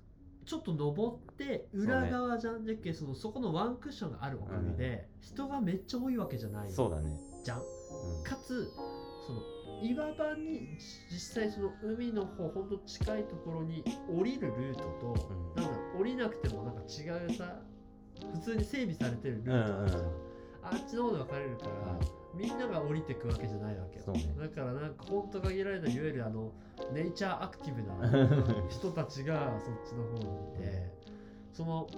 [0.47, 6.73] ちょっと登って裏側じゃんじゃっけそのそこのワンクッションがあるおかげで、人がめっちゃ多いわけじゃない。
[6.73, 7.14] そうだね。
[7.45, 7.59] じゃん。
[7.59, 8.25] うん。
[8.25, 8.73] かつ
[9.27, 9.40] その
[9.83, 10.77] 岩場に
[11.12, 15.62] 実際その海の方ほんと近いところに降りるルートと、うん。
[15.62, 17.61] なんだ降りなくてもなんか違うさ
[18.33, 20.16] 普通に整備されてるルートあるじゃん、うんうん。
[20.62, 21.70] あっちの方で分かれるから、
[22.35, 24.35] みんなが降りてくわけじゃないわけよ、ね。
[24.38, 26.52] だからなんかほんと限られたいわゆるあの
[26.92, 30.24] ネイチャーアクティブな人たちがそっちの方にい
[30.59, 30.92] て
[31.52, 31.88] その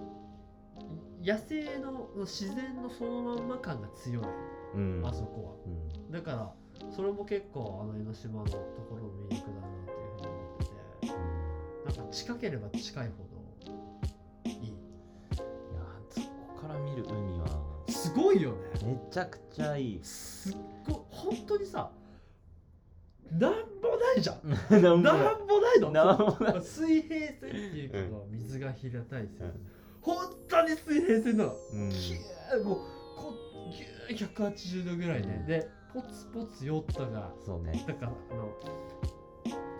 [1.22, 4.24] 野生の自然のそのまんま感が強い。
[4.74, 5.02] うん。
[5.04, 5.52] あそこは。
[5.66, 6.12] うん。
[6.12, 6.52] だから
[6.90, 13.31] それも結構あの江ノ島のところの魅力だなっていうふうに思っててなんか近ければ近いほど
[16.62, 17.46] から見る海は。
[17.88, 18.56] すごいよね。
[18.84, 20.00] めちゃくちゃいい。
[20.02, 20.96] すっごい。
[21.10, 21.90] 本当にさ
[23.32, 24.48] なんもないじゃん。
[24.82, 25.90] なんもないの。
[25.90, 29.66] なんもない水平線っていうけど、水が平たい線、うん。
[30.00, 30.16] 本
[30.48, 31.90] 当に水平線なの、うん。
[31.90, 32.78] キューもう
[33.16, 33.32] こ
[34.08, 35.46] ギュー180度ぐらいね、うん。
[35.46, 37.84] でポツポツヨットがそうね。
[37.86, 38.48] だからあの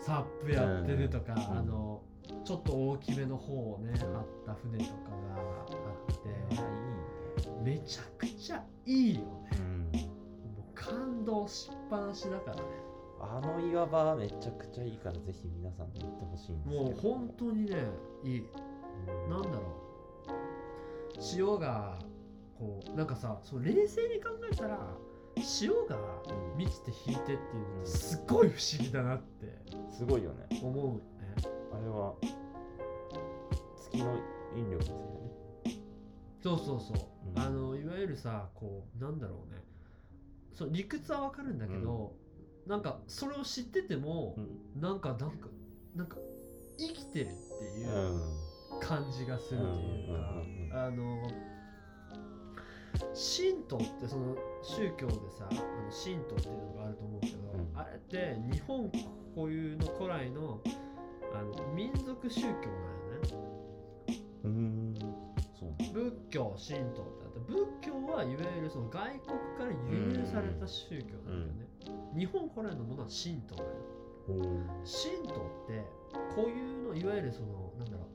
[0.01, 1.59] サップやってるとか、うん。
[1.59, 2.03] あの
[2.45, 6.12] ちょっと大きめの方をね、張った船とかがあって、
[6.59, 9.27] あめちゃくちゃいいよね。
[9.93, 10.09] いいね
[10.57, 12.63] もう感動しっぱなしだからね。
[12.87, 12.93] うん
[13.25, 17.77] あの岩場めちゃくちゃいいからぜひ皆さんに行ってほしいんですもう本当にね
[18.25, 18.41] いい。
[18.41, 21.21] うんなんだろう。
[21.23, 21.99] 潮が
[22.59, 24.79] こうなんかさそう冷静に考えたら
[25.37, 29.57] 潮がうん満ちて引いてっていうのすごい不思議だなって
[29.93, 30.61] すごいよね。
[30.61, 31.01] 思うよね。
[31.73, 32.15] あれは
[33.77, 34.17] 月の
[34.57, 35.22] 引力ですよね
[36.43, 37.39] そうそうそう、うん。
[37.39, 39.63] あのいわゆるさこうなんだろうね。
[40.53, 42.15] そう理屈はわかるんだけど、
[42.67, 44.37] なんかそれを知ってても、
[44.77, 45.49] なんかなんか
[45.95, 46.17] なんか
[46.79, 48.21] 生きてるっていううん。
[48.81, 50.77] 感じがするというか、うんうんうんうん。
[50.77, 51.23] あの
[53.15, 55.61] 神道ってその宗教でさあの
[55.93, 57.79] 神道っていうのがあると思うけど、うん。
[57.79, 60.61] あれって日本固有の古来の
[61.35, 62.61] あの民族宗教なんよ
[64.43, 64.92] ね
[66.33, 71.69] 教神道ってあって仏教はいわゆるその外国から輸入された宗教なんだよね、
[72.17, 73.69] 日本古来のものは神道だよ。
[74.29, 74.41] うん。
[74.83, 75.85] 神道って
[76.35, 78.09] 固有のいわゆるそのなんだろ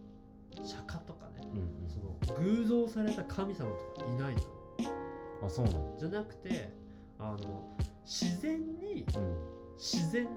[0.64, 1.48] う釈迦とかね。
[1.54, 4.42] うんその偶像された神様とかいないの
[5.46, 6.74] あそうなのじゃなくて
[7.20, 7.64] あの
[8.04, 9.58] 自然にうん。
[9.78, 10.30] 自然に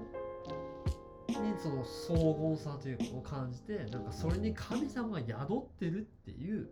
[1.57, 6.69] その荘厳さというかを感じてなんかそれに神様が宿ってるっていう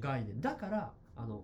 [0.00, 0.40] 概念。
[0.40, 1.42] だからあの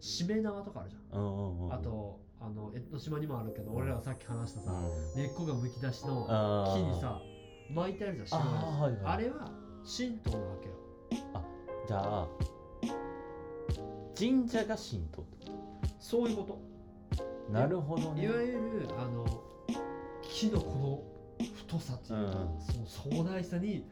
[0.00, 1.20] しめ縄とかあるじゃん。
[1.20, 3.76] うんうんうんあとあの江ノ島にもあるけどうん。
[3.78, 5.22] 俺らがさっき話したさうん。
[5.22, 6.26] 根っこがむき出しの
[6.72, 7.20] 木にさ
[7.74, 9.02] 巻いてあるじゃん白いやつあーはいはい。
[9.04, 9.50] あれは
[9.84, 10.74] 神道なわけよ。
[11.88, 12.28] じゃあ
[14.16, 15.22] 神社が神道。
[15.22, 15.52] ってこ
[15.98, 17.16] そういうこと。
[17.16, 18.24] となるほどね。
[18.24, 19.24] いわゆるあの
[20.22, 22.60] 木のこの太さというか、うん。
[22.60, 23.84] その壮大さに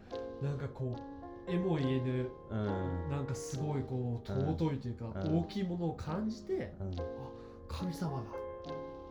[0.42, 1.15] なんかこう
[1.48, 3.11] 絵も言えぬうん。
[3.11, 5.38] なんかすごいこううん尊いというか、うん。
[5.40, 6.85] 大きいものを感じてう
[7.68, 8.24] 神様が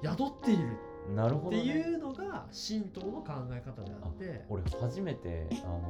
[0.03, 0.77] 宿っている。
[1.11, 4.45] んなるほってどねいうのが神道の考え方であって。
[4.49, 5.81] 俺初めてあの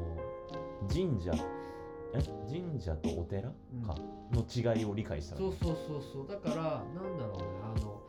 [0.90, 1.32] 神社
[2.14, 2.20] え？
[2.48, 3.52] 神社とお寺？
[3.74, 3.82] うん。
[3.82, 3.96] か。
[4.32, 4.44] の
[4.76, 6.28] 違いを理解したそうそうそうそう。
[6.28, 8.02] だからなんだろうねあの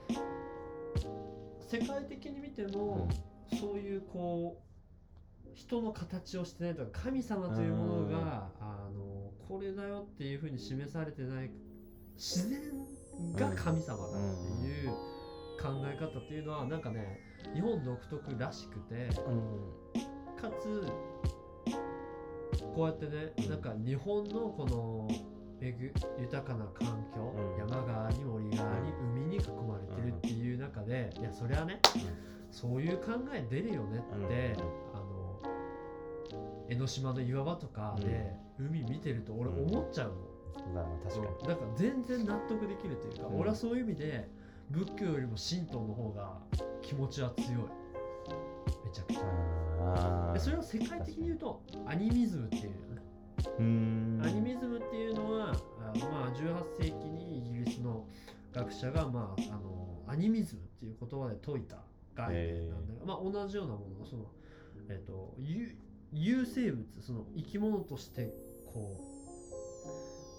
[1.60, 3.08] 世界的に見ても、
[3.60, 4.65] そういうこう
[5.56, 11.50] 人の形をしてないとか神様というものがあのこれだよっていうふうに示されてない
[12.14, 12.60] 自然
[13.34, 14.90] が神様だっていう
[15.58, 17.20] 考え方っていうのはなんかね
[17.54, 19.08] 日本独特らしくて
[20.40, 20.86] かつ
[22.74, 25.08] こうやってねなんか日本のこの
[26.20, 27.58] 豊かな環境、うん。
[27.58, 31.80] 山があり森があり海に囲まれてるっていう中でいやそれはね
[32.50, 34.56] そういう考え出るよねって、
[34.94, 35.05] あの
[36.68, 40.08] 江ノ島の岩場とかで海見てると俺思っちゃう
[40.74, 41.48] の、確かに。
[41.48, 43.40] だから全然納得できるというか、うん。
[43.40, 44.28] 俺はそういう意味で
[44.70, 46.38] 仏教よりも神道の方が
[46.82, 47.52] 気持ちは強い。
[48.84, 50.30] めちゃくちゃ。
[50.30, 53.02] あでそれを世界的に言うとアニミズムっていうよね。
[53.58, 58.04] アニミズムっていうのはあまあ18世紀にイギリスの
[58.52, 61.76] 学者が、まあ、あのアニミズムっていう言葉で説いた
[62.14, 64.24] 概念なんだまあ、同じようなものその、
[64.88, 65.76] えっと有
[66.18, 68.32] 有生物その生き物として
[68.72, 69.16] こう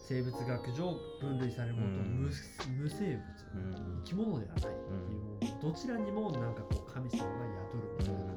[0.07, 2.29] 生物学上分類されるものとうん無,、
[2.81, 7.25] 無生物、うん生き物ではないっていうもの、どちらにもなんかこう神様が
[7.71, 8.33] 宿るみたいな考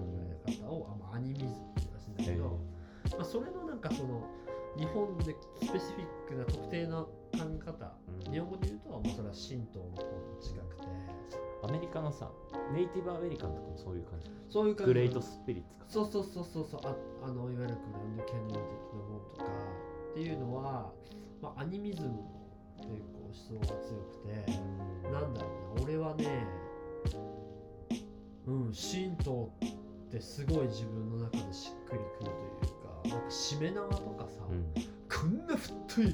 [0.48, 2.58] え方を、あまあ、アニミズムっていうらしいんだけど、
[3.16, 4.26] まあ、それのなんかその
[4.76, 7.92] 日本でスペシフィックな特定な考え方
[8.26, 8.32] うん。
[8.32, 10.82] 日本語で言うと、まあ、それは神道の方に近くて。
[11.62, 12.30] アメリカのさ
[12.72, 14.30] ネイティブアメリカンとかもそういう感じ。
[14.48, 14.92] そういう感じ。
[14.94, 15.84] グレートスピリッツか。
[15.88, 16.80] そうそうそうそうそう。
[16.84, 19.44] ああのいわゆるグランドキャニオン的なものとか。
[20.12, 20.92] っていうのは、
[21.42, 22.14] まあ、アニミズムの
[22.78, 25.82] 結構思想が強くて、なんだろうな。
[25.82, 26.46] 俺はね
[28.46, 32.49] うん神道ってすごい自分の中でしっくりくるというか
[33.10, 34.72] なんかしめ縄とかさ、うん。
[35.08, 36.04] こんな太い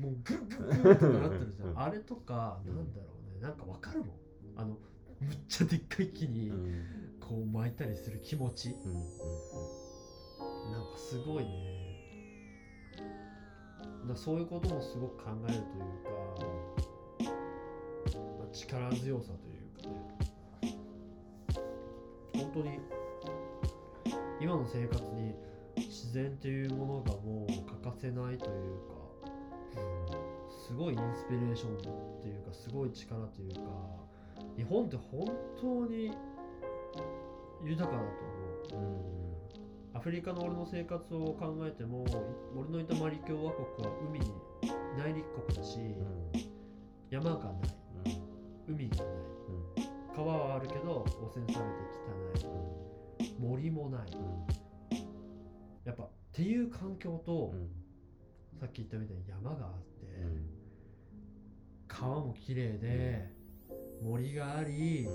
[0.00, 1.78] もうグッグッグッってなってるじゃん、うん。
[1.78, 2.76] あれとかうん。
[2.76, 3.40] なんだろうね。
[3.42, 4.08] なんかわかるもん。
[4.56, 4.78] あの
[5.20, 7.18] むっちゃでっかい木にうん。
[7.20, 8.94] こう巻いたりする気持ち、うん。
[10.72, 11.88] なんかすごいね。
[14.08, 15.64] だそういうこともすごく考えるという
[17.24, 17.30] か、
[18.38, 20.18] まあ、力強さというかね。
[22.34, 22.80] 本当に
[24.40, 25.34] 今の生活に
[26.00, 28.94] 自然っていうものがもう欠かせないというか、
[30.48, 31.80] すごいインスピレーションっ
[32.22, 33.60] ていうかすごい力というか
[34.56, 35.26] 日本って本
[35.60, 36.12] 当に
[37.64, 38.02] 豊かだ
[38.70, 38.84] と思う。
[38.84, 39.18] うん
[39.94, 42.10] アフリカの俺の生活を考えてもい
[42.56, 44.30] 俺のいたマリ共和国は海に
[44.96, 45.80] 内陸国だし、
[47.10, 47.50] 山がな
[48.08, 48.22] い。
[48.68, 49.06] 海がない。
[50.14, 53.34] 川はあるけど汚染されて汚い。
[53.40, 54.10] 森もない
[55.88, 57.54] やっぱっていう環境と、
[58.60, 60.06] さっき言ったみたいに山があって、
[61.88, 63.30] 川も綺麗で、
[64.02, 65.08] 森があり、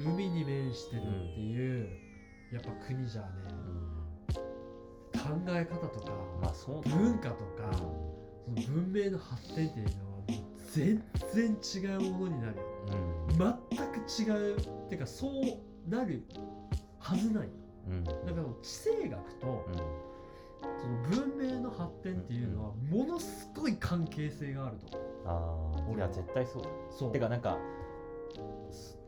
[0.00, 1.04] 海に面してるっ
[1.34, 1.86] ていう、
[2.50, 3.28] やっぱ国じゃね
[5.12, 6.54] 考え方とか、まあ
[6.88, 10.24] 文化とか、その文明の発展っていうのはもう
[10.72, 11.04] 全
[11.34, 12.62] 然違うものになるよ。
[13.28, 16.24] 全く違うっていうかそうなる
[16.98, 17.48] はずない
[17.88, 18.04] うん。
[18.04, 19.64] だから地政学と
[20.80, 24.98] その文明の発展っていうのはものすごい関係性があると。
[25.26, 26.08] ああい俺は。
[26.08, 26.68] や絶対そうだ。
[26.90, 27.12] そう。
[27.12, 27.56] てかなんか
[28.70, 28.98] す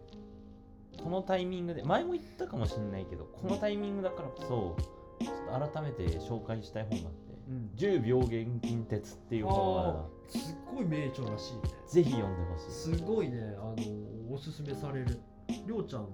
[1.02, 10.38] このタイミングで前も言ったかもしれないけどこのタイミングだからこそちょっと改めて紹介したい本があってうん「10秒現金鉄」っていう本あがー。
[10.38, 12.70] すっごい名著らしいねぜひ読んでほしい。
[12.70, 15.18] すごいねあのおすすめされる。
[15.66, 16.08] りょうちゃんも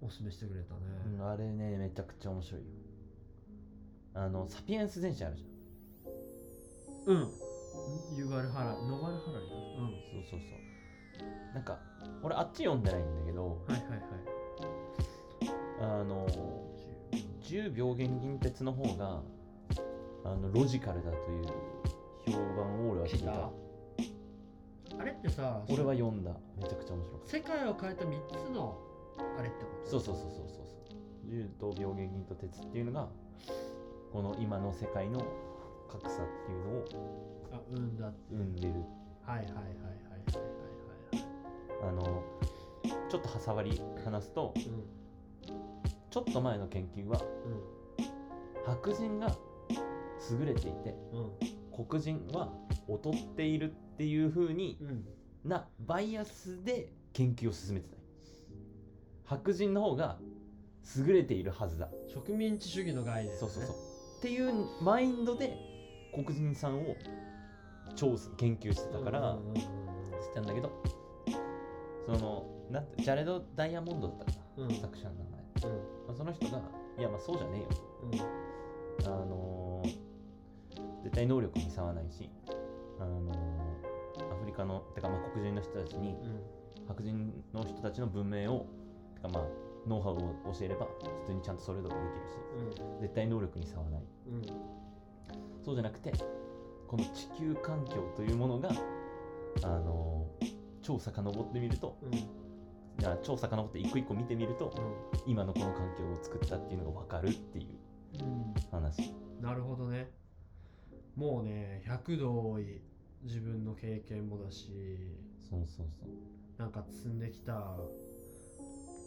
[0.00, 0.80] おすすめしてくれたね、
[1.18, 2.66] うんあれねめちゃくちゃ面白いよ。
[4.14, 7.14] あのサピエンス全史あるじゃん。
[7.14, 7.28] うん。
[8.16, 9.90] ユガルハラノガルハラリだうん。
[9.90, 11.54] そうそうそう。
[11.54, 11.78] なんか
[12.22, 14.00] 俺あっち読んでないんだけどはいはいはい。
[15.80, 16.26] あの
[17.42, 19.22] 10秒現金鉄の方が
[20.24, 21.46] あのロジカルだという
[22.26, 23.50] 評判を俺は聞いた。
[25.00, 26.32] あれってさ俺は読んだ。
[26.56, 28.78] めちゃくちゃ面白かっ世界を変えた3つの
[29.38, 29.84] あれってこと？
[29.84, 31.30] たそうそうそうそうそうそう。
[31.30, 33.08] 10と病原菌と鉄っていうのが
[34.12, 35.20] この今の世界の
[35.90, 36.84] 格差っていうのを
[37.52, 38.74] あうんだ生んでる。
[39.22, 41.20] はいはいはいはいはいは
[41.84, 42.22] いあの
[43.10, 44.70] ちょっと挟わり話すとはい
[46.10, 47.22] ちょっと前の研究は
[48.64, 49.36] 白人が
[50.30, 51.20] 優れていてうん。
[51.20, 51.30] うん。
[51.86, 52.52] 黒人は
[52.88, 55.04] 劣っているっていう風にうん。
[55.44, 57.97] なバイアスで研究を進めてた
[59.28, 60.18] 白人の方が
[60.96, 61.90] 優れているはずだ。
[62.12, 63.74] 植民地主義の概念、ね、そうそうそう。
[64.18, 64.52] っていう
[64.82, 65.54] マインドで
[66.14, 66.96] 黒人さんを
[67.94, 69.38] 調査研究してたから
[70.20, 70.72] してたんだけど。
[72.06, 74.74] そのなジャレド・ダイヤモンドだったかな、うん。
[74.76, 75.78] 作者の名前、うん。
[76.06, 76.62] まあ、その人が
[76.98, 77.68] いやまあそうじゃねえよ。
[79.02, 79.12] うん。
[79.12, 80.08] あのー
[81.04, 82.28] 絶対能力に差はないし、
[82.98, 86.16] あのーアフリカのてかまあ黒人の人たちに
[86.86, 88.66] 白人の人たちの文明を
[89.22, 89.44] てかまあ
[89.86, 90.18] ノウハウを
[90.52, 90.86] 教えれば
[91.22, 92.28] 普通にちゃんとそれぞれできる
[92.80, 93.00] しうん。
[93.00, 94.02] 絶対能力に差はない。
[94.28, 94.42] うん。
[95.64, 96.12] そうじゃなくて
[96.86, 98.70] この地球環境というものが
[99.62, 102.14] あのー超遡ってみるとうん。
[102.14, 102.26] い
[103.02, 104.72] や超遡って一個一個見てみると
[105.26, 107.66] 今のこの環境を作ったっていうのが分かるっていう
[108.20, 108.54] うん。
[108.70, 109.12] 話。
[109.40, 110.10] なるほどね。
[111.14, 112.80] もうね100度多い
[113.24, 114.68] 自分の経験もだし
[115.50, 116.08] そうそうそう。
[116.58, 117.76] なんか積んできた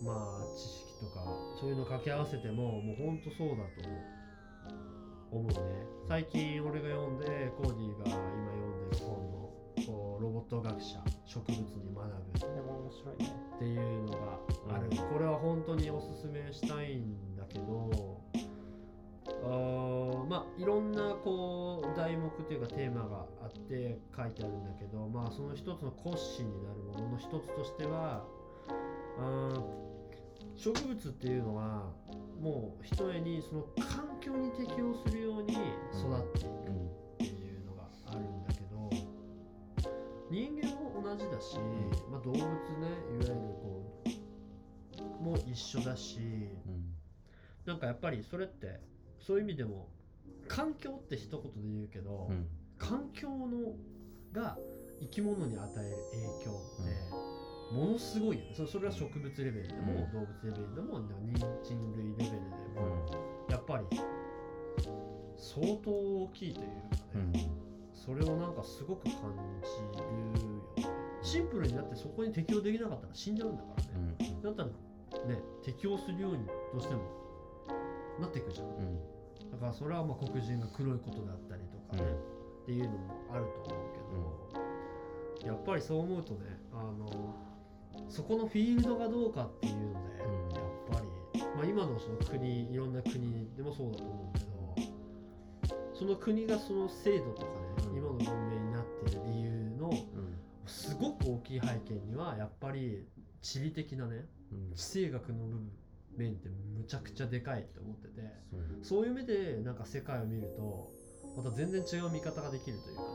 [0.02, 1.26] まあ知識とか
[1.60, 3.88] そういうの掛け合わせてももうほんとそうだと
[5.32, 5.48] 思う。
[5.48, 5.58] ね。
[6.08, 9.50] 最近俺が読んでコーディが今読んでる本の
[9.86, 12.40] こうロボット学者植物に学ぶ。
[12.40, 13.32] でも面白いね。
[13.56, 14.18] っていうのが
[14.76, 14.98] ある、うん。
[14.98, 18.22] これは本当におすすめしたいんだけど
[19.44, 28.24] あーまあいろんなこう題目というかテーマがあって書いてあるんだけどまあその一つの骨子になるものの一つとしては
[29.20, 29.91] あー
[30.56, 31.92] 植物っていうのは
[32.40, 38.90] もうひとえにその環境に適応するように育っていくうんっていうのがあるんだけど
[40.30, 41.58] 人間も同じだし、
[42.12, 42.56] まあ、動物ねいわ
[43.20, 44.04] ゆるこ
[45.22, 46.94] うも一緒だしうん。
[47.66, 48.80] なんかやっぱりそれって
[49.20, 49.88] そういう意味でも
[50.48, 52.48] 環境って一言で言うけど、うん。
[52.78, 53.76] 環境の
[54.34, 54.58] が
[55.00, 57.41] 生き物に与える影響って
[57.72, 58.54] ものすごいよね。
[58.56, 60.12] そそれは植物レベルでも、うん。
[60.12, 62.38] 動物レベルでも人参類レベルで
[62.80, 63.06] も、
[63.50, 63.86] やっぱり
[65.38, 66.74] 相当大きいというか
[67.16, 67.32] うん。
[67.32, 67.50] ね、
[67.94, 70.92] それをなんかすごく感じるよね。
[71.22, 74.42] シンプルになってそこに適応できなかったら死んじゃうんだからうね、ん。
[74.42, 74.74] だったらね
[75.64, 77.02] 適応するようにどうしても
[78.20, 78.68] なっていくじゃん。
[79.52, 82.12] だからそれはまあ黒人が黒いことだったりとかね、
[82.64, 82.98] っていうのも
[83.32, 83.86] あると思う
[85.44, 86.40] けど、やっぱりそう思うとね
[86.74, 87.06] あの
[88.10, 90.56] そこのフィールドがどうかっていうので、うん。
[90.56, 91.02] やっぱ
[91.34, 94.52] り、まあ、今のその国いろんな国でもそうだと思うけど
[95.94, 97.52] その国がその制度とかね、
[97.92, 97.98] うん。
[97.98, 100.38] 今の文明になっている理由のうん
[100.68, 103.06] すごく大きい背景にはやっぱり
[103.42, 104.74] 地理的なねうん。
[104.76, 105.72] 地政学の部分
[106.18, 108.22] 面ってむちゃくちゃでかいって思ってて。
[108.82, 109.06] そう。
[109.06, 110.92] いう目でなんか世界を見ると
[111.38, 113.08] また全然違う見方ができるというかね。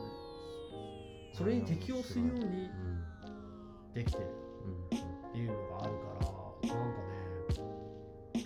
[1.33, 3.93] それに適応するようにうん。
[3.93, 4.25] できてる。
[4.41, 6.99] うんっていうのがあるからなんか
[8.35, 8.43] ね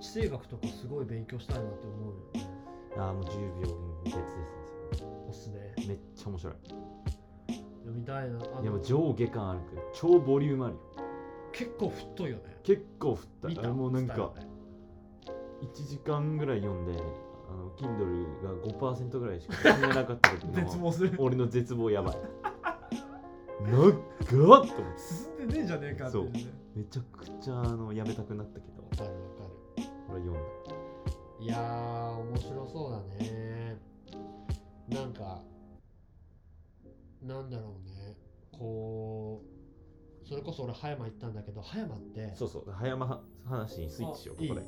[0.00, 2.50] 地政学とかすごい勉強したいなって思うよね。
[2.96, 6.54] ああもう10秒別ですねおすすめめっちゃ面白い。
[6.64, 8.36] 読みたいな。
[8.36, 10.80] あのいやもう上下感あるけど超ボリュームあるよ。
[11.52, 12.42] 結構太いよね。
[12.62, 13.48] 結構振った？
[13.48, 14.54] 見たもうなんかスタイルね。
[15.62, 16.92] 1時間ぐらい読んで
[17.48, 18.52] あの Kindle が
[18.94, 21.14] 5%ぐらいしか進めなかった時 絶の望する。
[21.18, 22.18] 俺の絶望やばい
[23.64, 23.92] 長っ
[24.28, 24.72] と思って。
[24.98, 26.30] 進んでねえじゃねえかっていう。
[26.32, 28.82] ねめちゃくちゃあのやめたくなったけど。
[28.82, 29.50] わかるわかる。
[30.08, 30.40] 俺は読んだ
[31.40, 33.78] いやー面白そうだね。
[34.88, 35.42] なんか
[37.22, 38.16] なんだろうね。
[38.58, 44.62] こうそれこそ俺葉山行ったんだけど葉山ってそうそう葉山は話にスイッチしようあここで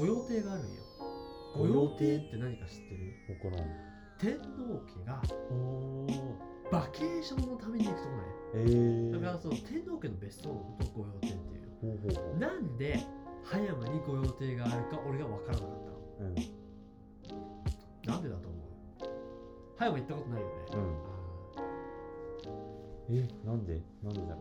[0.00, 0.70] 御用邸があるんよ。
[1.56, 2.16] 御用邸？
[2.16, 3.14] って何か知ってる？
[3.40, 3.68] 怒らん。
[4.18, 5.22] 天皇家が
[6.70, 8.26] バケーションのために行くとこない？
[8.54, 10.64] えー、だからその天皇家の別荘とを
[10.96, 12.14] 御用邸っていう。
[12.14, 13.04] ほなんで
[13.44, 15.68] 葉山に御用邸があるか俺が分からなかっ
[16.18, 16.28] たの？
[16.28, 16.34] うん。
[18.04, 18.60] なんでだと思う？
[19.76, 20.80] 葉山行ったことないよね、うん。
[20.80, 21.68] あ
[23.10, 23.82] えなんで？
[24.02, 24.40] なんでだろ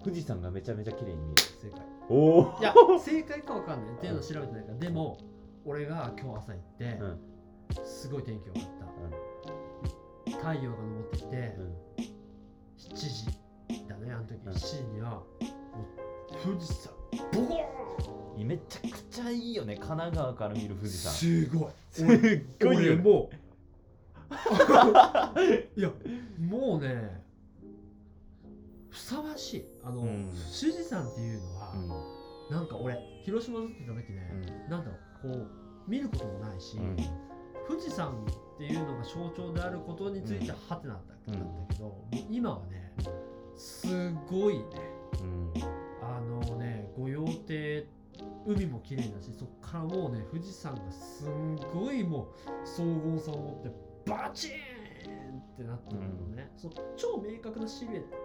[0.00, 0.04] う？
[0.04, 1.34] 富士山がめちゃめちゃ綺麗に見える。
[1.34, 1.80] ー正解。
[2.08, 3.94] おおいや正解か分かんない。
[3.94, 4.78] っていうの調べてないから。
[4.78, 5.18] でも
[5.64, 7.20] 俺が今日朝行って、うん。
[7.84, 8.68] すごい天気良かった、
[10.42, 11.74] 太陽が昇ってきて、うん
[12.78, 13.26] 7時
[13.88, 14.12] だね。
[14.12, 14.52] あの時、うん。
[14.52, 16.92] 7時にはもう富士山
[17.32, 18.48] ボコーン！
[18.48, 19.76] めちゃくちゃいいよね。
[19.76, 21.12] 神奈川から見る富士山。
[21.12, 21.72] すごい。
[21.90, 22.06] すっ
[22.60, 23.34] ごい俺もう
[25.78, 25.90] いや
[26.40, 27.22] もうね
[28.90, 29.64] ふさわしい。
[29.84, 30.26] あの、うん。
[30.26, 30.36] 富
[30.72, 31.72] 士山っていうのは、
[32.50, 34.70] うなんか俺広島ずっと行った時ね、ん。
[34.70, 34.96] なんだろ
[35.30, 35.48] うこう
[35.88, 36.96] 見ることもないし、うん。
[37.68, 38.26] 富士山
[38.62, 40.56] っていうのが象徴であることについてうん。
[40.68, 41.38] ハテナだったけ
[41.78, 42.92] ど、今はね
[43.56, 44.64] すごいね。
[45.20, 45.52] うん
[46.00, 47.86] あのね御用邸
[48.46, 52.28] 海も綺麗だしそこからもうね富士山がすんごいも
[52.64, 53.70] う荘厳さを持って
[54.10, 56.06] バチーンってなってるの
[56.36, 58.16] ね、そう超明確なシルエット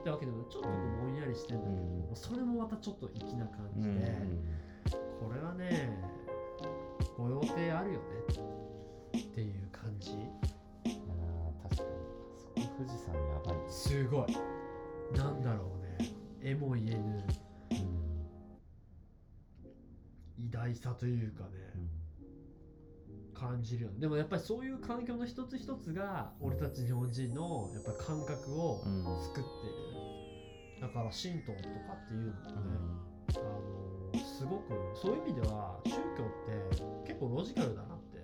[0.00, 2.16] ってわけでもちょっとぼんやりしてんだけど、うん。
[2.16, 3.82] それもまたちょっと粋な感うん。
[3.82, 4.18] じで、
[5.20, 5.98] これはね
[7.16, 8.06] ご予定あるよね
[9.18, 9.61] っていう
[10.02, 11.88] 感じいやー確かに。
[12.36, 13.54] そこ富士山やばい。
[13.64, 14.36] です、すごい。
[15.16, 16.10] なんだろうね。
[16.42, 17.24] 絵も言えぬ。
[20.38, 21.50] 偉大さというかね、
[23.32, 24.00] 感じるよね。
[24.00, 32.74] でもやっぱりそういう環境の一つ一つが俺たち日本人のやっぱり感覚をうん作っている、だから神道とかっていうのもね、
[33.36, 33.40] あ
[34.18, 36.28] のすごくそういう意味では宗教っ
[37.06, 38.18] て結構ロジカルだなって。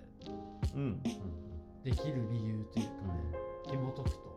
[0.75, 0.81] うん。
[0.81, 1.48] うん
[1.83, 4.29] できる理由というかね、紐解くと。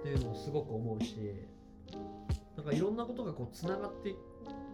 [0.00, 1.16] っていうのをすごく思うし
[2.56, 4.14] なんかいろんなことがこうつながって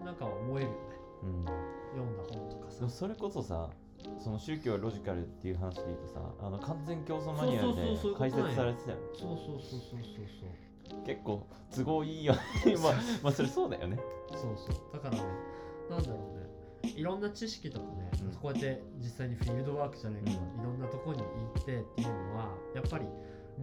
[0.05, 0.79] なんか思えるよね。
[1.23, 1.41] うん。
[1.41, 2.89] うん読んだ本とかさ。
[2.89, 3.71] それこそさ
[4.23, 9.03] その宗教はロジカルっていう話で言うとさあの完全競争マニュアルで解説されてたよね。
[9.15, 10.01] そうそうそうそう
[10.91, 11.03] そう。
[11.05, 12.41] 結構都合いいよね。
[12.83, 13.99] まあまあそれそうだよね。
[14.31, 14.75] そうそう。
[14.75, 15.23] そうだからね
[15.91, 16.36] なんだろう。
[16.36, 16.36] ね
[16.97, 18.33] いろんな知識とかね、うん。
[18.35, 20.61] こうやって実際にフィールドワークじゃないけど、うん。
[20.61, 21.25] いろんなとこに行
[21.61, 23.07] ってっていうのはやっぱり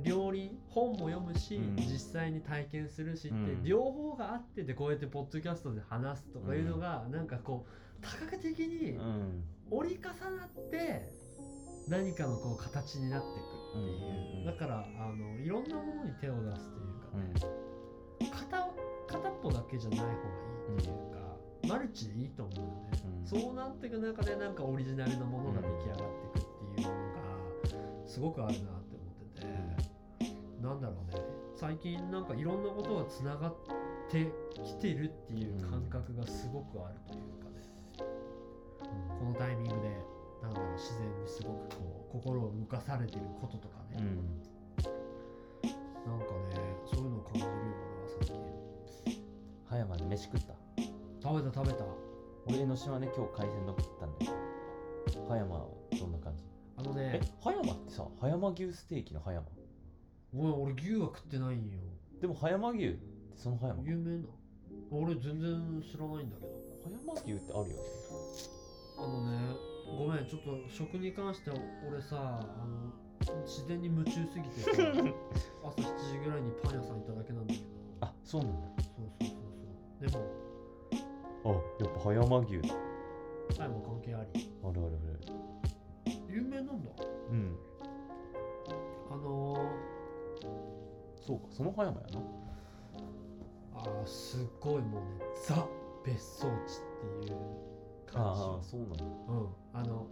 [0.01, 1.75] 両輪本も読むし、うん。
[1.77, 3.63] 実際に体験するしって、うん。
[3.63, 9.43] 両方があってでこうやってポッドキャストで話すとかいうのが、なんかこう多角的にうん。
[9.71, 11.09] 折り重なって
[11.87, 13.39] 何かのこう形になっていくっ
[13.73, 18.31] ていう、うんだからあのいろんなものに手を出すというかうね、ん。
[18.31, 18.67] 片
[19.07, 20.15] 片っぽだけじゃない方がい
[20.75, 22.92] いっていうか、マルチでいいと思うよね、うん
[23.25, 25.97] そうなっていく中でなんかオリジナルのものが出来上がっ
[26.33, 29.47] ていくっていうのがすごくあるなって思ってて、
[30.61, 31.21] なんだろうね
[31.55, 33.55] 最近なんかいろんなことがつながっ
[34.09, 34.31] て
[34.63, 37.61] きてるっていう感覚がすごくあるというかね、
[39.19, 39.89] このタイミングで
[40.41, 44.53] なんだろう自然にすごくこう心を動かされてることとかね、うん
[46.05, 47.51] なんかねそういうのを感じるよ
[47.95, 49.23] 俺は最近
[49.69, 50.53] 葉山で飯食った
[51.23, 51.85] 食べた食べた
[52.47, 55.65] 俺江ノ島で今日海鮮丼食ったんだけど葉山は
[55.99, 56.43] どんな感じ？
[56.77, 59.45] あのえね葉山ってさ葉山牛ステーキの葉山？
[60.35, 61.79] ごめん俺牛は食ってないんよ。
[62.21, 62.97] でも葉山牛って
[63.35, 63.83] その葉山？
[63.83, 64.25] 有名な。
[64.91, 66.53] 俺全然知らないんだけど。
[66.83, 67.77] 葉山牛ってあるよ。
[67.77, 67.83] ね
[68.97, 69.55] あのね
[69.97, 71.57] ごめんちょっと食に関しては
[71.89, 74.71] 俺さあの自然に夢中すぎてさ
[75.63, 77.65] 朝7時ぐらいにパン屋さん行っただけなんだけど。
[78.01, 78.67] あそうなんだ。
[78.83, 78.83] そう
[79.19, 80.23] そうそうそう。
[80.31, 80.42] で
[81.45, 82.61] あやっぱ葉山牛。
[82.61, 82.75] だも
[83.57, 84.51] タイも関係あり。
[84.63, 85.43] あるあるある。
[86.29, 86.91] 有名なんだ。
[87.29, 87.57] うん。
[89.11, 89.55] あの
[91.21, 92.19] そうかその葉山やな。
[92.19, 92.21] ー、
[93.75, 95.67] あーすっごいもうねザ
[96.05, 97.37] 別荘地っていう
[98.05, 98.41] 感じ。
[98.41, 100.07] ああそうなんだうん、あの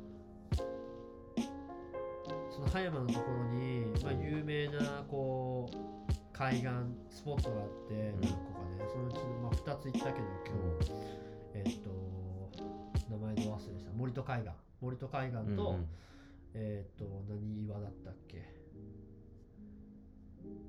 [2.52, 6.68] その葉山のところに、まあ、有名なこう海岸
[7.10, 8.22] スポットがあってうん。
[8.22, 11.21] 何個かね、そのうちの、まあ、2つ行ったけど今日、
[11.54, 11.90] えっと
[13.10, 14.52] 名前ど忘れした森戸海岸。
[14.82, 15.88] 森戸海岸と、うんうん。
[16.54, 18.44] えっと何岩だったっけ？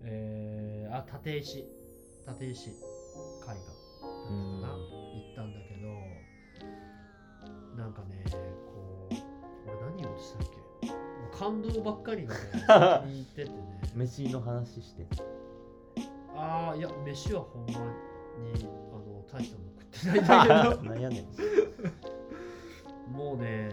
[0.05, 1.65] えー、あ立石。
[2.29, 2.87] 立石海岸
[3.47, 3.67] だっ
[4.01, 4.61] たかな、うん。
[4.63, 4.67] 行
[5.33, 5.89] ったんだけど
[7.77, 9.15] なんかねこう
[9.69, 10.47] 俺何言おうとしたっ
[10.83, 10.89] け？
[11.37, 13.57] 感動ばっかりがね先 に行っててね。
[13.97, 15.07] 飯の話して。
[16.37, 17.79] ああいや飯はほんまにあ
[18.99, 21.21] の大したもの食ってないんだけどなんやね
[23.09, 23.73] んもうね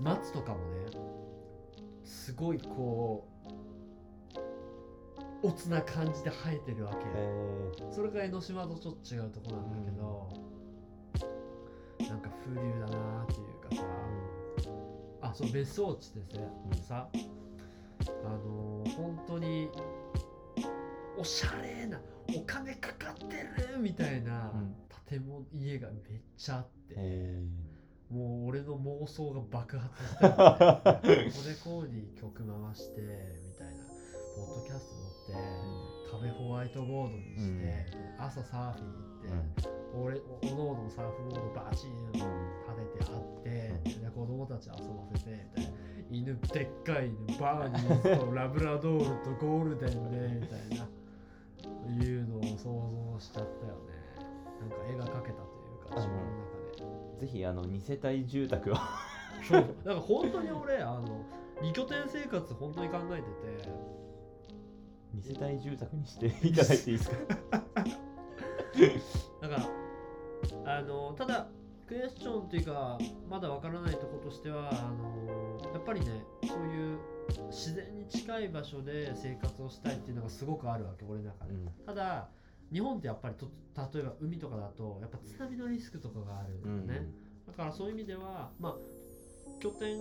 [0.00, 0.86] 松とかもね
[2.04, 3.48] すごいこう
[5.42, 10.28] おつな感じで生えてるわけ、えそれが江ノ島とちょっと違うとこなんだけど、
[12.10, 13.82] なんか風流だなっていうかさ。
[15.20, 16.82] あそう別荘地でさ,、うん。
[16.82, 17.08] さ
[18.24, 19.70] あのー本当に
[21.16, 22.00] おしゃれな
[22.36, 23.36] お金かかって
[23.72, 24.74] るみたいなうん
[25.08, 27.42] 建物、家がめっちゃあって、え
[28.10, 33.84] もう俺の妄想が爆発したよ、ね、ここでこうに曲回してみたいな
[34.36, 37.86] ポッドキャスト乗って壁ホワイトボードにして、
[38.18, 40.20] 朝サーフィン行って、俺
[40.52, 42.26] おのおのサーフボードバチン立
[42.98, 43.48] ててあって、
[44.00, 45.88] で子供たち遊ばせてみたいな。
[46.10, 50.88] 犬でっかい犬バーニーズとラブラドールとゴールデンでみたいな
[51.92, 52.56] いうのを想
[53.14, 53.92] 像しちゃったよね。
[54.60, 57.26] なんか絵が描けたというか自分の中で。
[57.26, 58.80] ぜひあの二世帯住宅は
[59.48, 59.60] そう。
[59.60, 61.24] だから本当に俺あの
[61.62, 63.22] 二拠点生活本当に考えて
[63.62, 63.68] て。
[65.14, 67.16] 二世帯住宅にしていただいていいですか？
[69.40, 69.56] だか
[70.64, 71.48] らあのただ
[71.86, 76.98] クエスチョンっていうかまだわからないところとしてはあのやっぱりねそういう
[77.50, 81.68] 自然に近い場所で生活をしたいっていうのがすごくあるわけ俺の中で、うん。
[81.86, 82.28] ただ
[82.72, 83.46] 日本ってやっぱりと
[83.92, 87.06] 例えば海とかだとやっぱ津波のリスクとかがあるんだよね、
[87.46, 88.74] だからそういう意味ではまあ
[89.60, 89.98] 拠点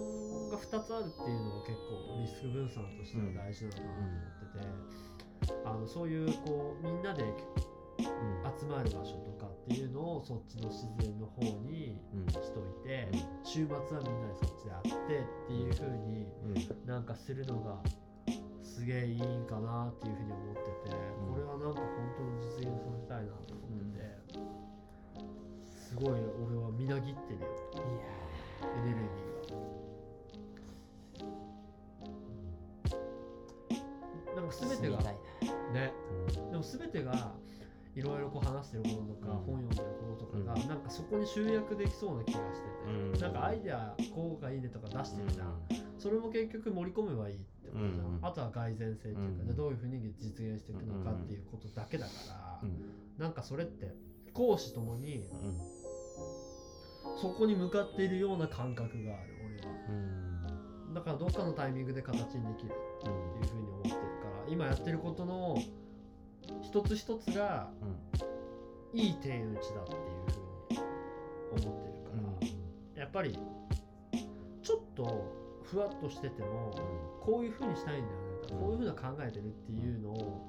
[0.49, 7.23] が2つあるっていうのも結構リスク分散としては大事なのかなと思ってて、あのそういうこうみんなで
[7.97, 13.09] 集まる場所とかっていうのをそっちの自然の方にしといて、
[13.43, 16.27] 週末はみんなでそっちで会ってっていう風に
[16.85, 17.81] なんかするのが
[18.63, 20.95] すげえいいんかなっていうふうに思ってて、
[21.29, 21.87] これはなんか本
[22.17, 24.17] 当に実現させたいなと思ってて、
[25.71, 27.33] すごい俺はみなぎって
[38.83, 45.53] してることとか、本読んでることとかが、なんかそこに集約できそうな気がしてて、なんかアイデアこうがいいねとか出してるじゃん、
[45.97, 52.61] それも結局盛り込めばいいってことじゃん、あとは蓋然性っていうか、ねどういうふうに実現していくのかっていうことだけだから、
[53.17, 53.93] なんかそれって
[54.33, 55.29] 講師ともに、
[57.21, 63.99] そこに向かっているような感覚がある俺は、だからどっかのタイミングで形にできるっていうふうに思ってるか
[64.45, 65.57] ら今やってることの
[66.61, 67.69] 一つ一つが
[68.97, 69.99] いい点打ちだっていう
[70.71, 72.09] ふうに思ってるか
[72.95, 73.37] ら、やっぱり
[74.63, 76.73] ちょっとふわっとしてても
[77.21, 80.41] こういうふうにしたいんだよねとかこういうふうな考えてるっていうのを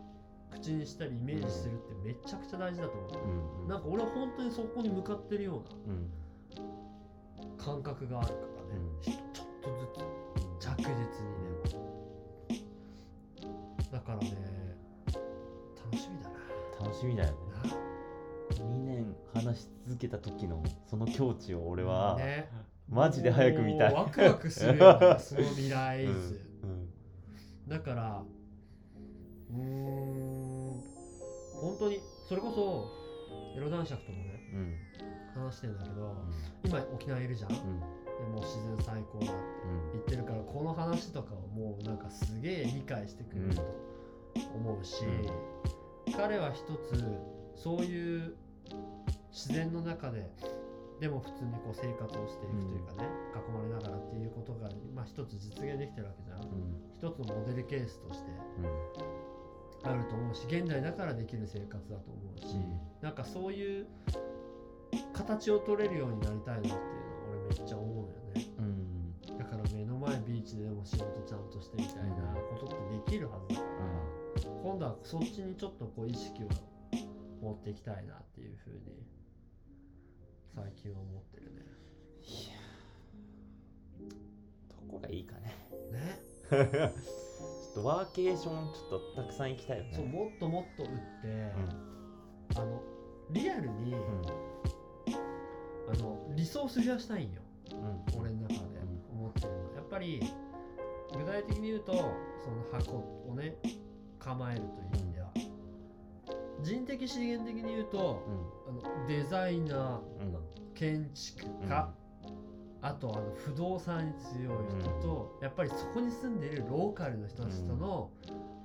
[0.51, 5.63] 口にしたりイメージするってめちゃくちゃ大事だと思う、なんか俺は本当にそこに向かってるよう
[6.59, 8.39] な感覚があるから
[8.75, 9.17] ね、ちょっ
[9.61, 9.87] とず
[10.63, 12.65] つ着実にね
[13.93, 14.31] だからね
[15.85, 16.39] 楽しみだな。
[16.81, 17.37] 楽しみだよね。
[17.71, 17.88] な
[18.63, 22.51] 2年話し続けた時のその境地を俺は、ね。
[22.89, 23.93] マジで早く見たい。
[23.93, 26.07] ワクワクするよねその未来。
[26.07, 26.89] 図、うん。
[27.69, 28.23] だから
[29.51, 30.83] うーん
[31.61, 34.75] 本当にそれこそエロ男爵ともねうん。
[35.45, 36.17] 話してんだけど
[36.65, 38.33] 今沖縄いるじゃん、でうん。
[38.33, 39.33] もう自然最高だって
[39.93, 43.63] 言ってるからこの話とかをもうなんかすげえ理解してくれると
[44.55, 45.05] 思うし、
[46.17, 47.05] 彼は一つ
[47.55, 48.35] そういう
[49.39, 50.29] 自然の中で
[50.99, 56.75] でも普通にこう生活をしていくというかね、囲まれながらっていうことが、まあ、一つ実現できてるわけじゃん、うん。
[56.99, 59.91] 一つのモデルケースとしてうん。
[59.91, 62.81] あると思うし現代だからできる生活だと思うし、うん。
[63.01, 63.87] なんかそういう
[65.15, 66.83] 形を取れるようになりたいなっていうのは
[67.47, 68.47] 俺めっちゃ思うよね。
[68.59, 69.39] うん。
[69.39, 73.67] だから目の前ビーチででも仕事ちゃんとしてみたいなことってできるはずだか
[74.43, 76.49] ら、今度はそっちにちょっとこう意識を
[77.41, 79.07] 持っていきたいなっていうふうに
[80.61, 81.63] 最近は思ってるね。
[82.27, 82.59] いや
[84.69, 85.55] どこがいいかね。
[85.93, 86.23] ね。
[86.51, 89.93] ちょっとワーケーションちょっとたくさん行きたいよね。
[89.93, 90.89] そうもっともっと打っ
[91.23, 91.53] て、
[92.57, 92.83] あの
[93.31, 93.99] リアルに、あ
[95.97, 97.43] のリソース増やしたいんよ。
[97.71, 97.79] うん。
[97.79, 98.81] うん俺の中で
[99.13, 99.75] 思ってるの。
[99.77, 100.21] やっぱり
[101.17, 102.97] 具体的に言うとその箱
[103.29, 103.57] をね
[104.19, 105.08] 構えるという
[106.63, 108.23] 人的資源的に言うと
[108.69, 110.59] あのデザイナーうんうん。
[110.75, 111.93] 建築家、
[112.83, 118.11] あとあの不動産に強い人と、やっぱりそこに住んでいるローカルの人たちとの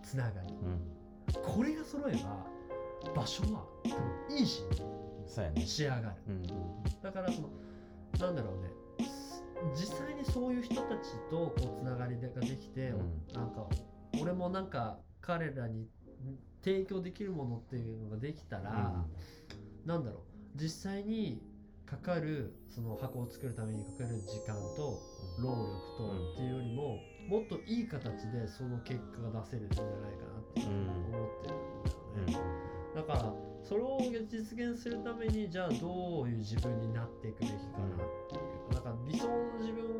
[0.03, 1.41] つながり、うん。
[1.41, 2.45] これが揃えば
[3.15, 3.89] 場所は多
[4.29, 4.61] 分いいし
[5.55, 5.65] ね。
[5.65, 6.05] 仕上がる。
[6.27, 6.43] うん
[7.01, 7.49] だからその
[8.19, 9.07] なんだろうね。
[9.07, 13.33] す実際にそういう人たちとこうつながりができて、うん。
[13.33, 13.65] なんか
[14.21, 15.87] 俺もなんか彼らに
[16.63, 19.05] 提供できるものっていうのができたら、
[19.85, 20.21] なんだろう。
[20.55, 21.41] 実際に
[21.85, 24.99] かかるその箱を作るためにかかる時間と
[25.39, 26.33] 労力とうん。
[26.33, 31.55] っていうよりも、もっといい形でその結果が出せるんじゃないかなって思ってる
[32.23, 32.63] んだよね。
[32.95, 33.33] だから
[33.63, 33.99] それを
[34.29, 37.97] 実現するためにじゃあどういう自分になっていくべきかなっ
[38.29, 39.97] ていうかだから理想の自分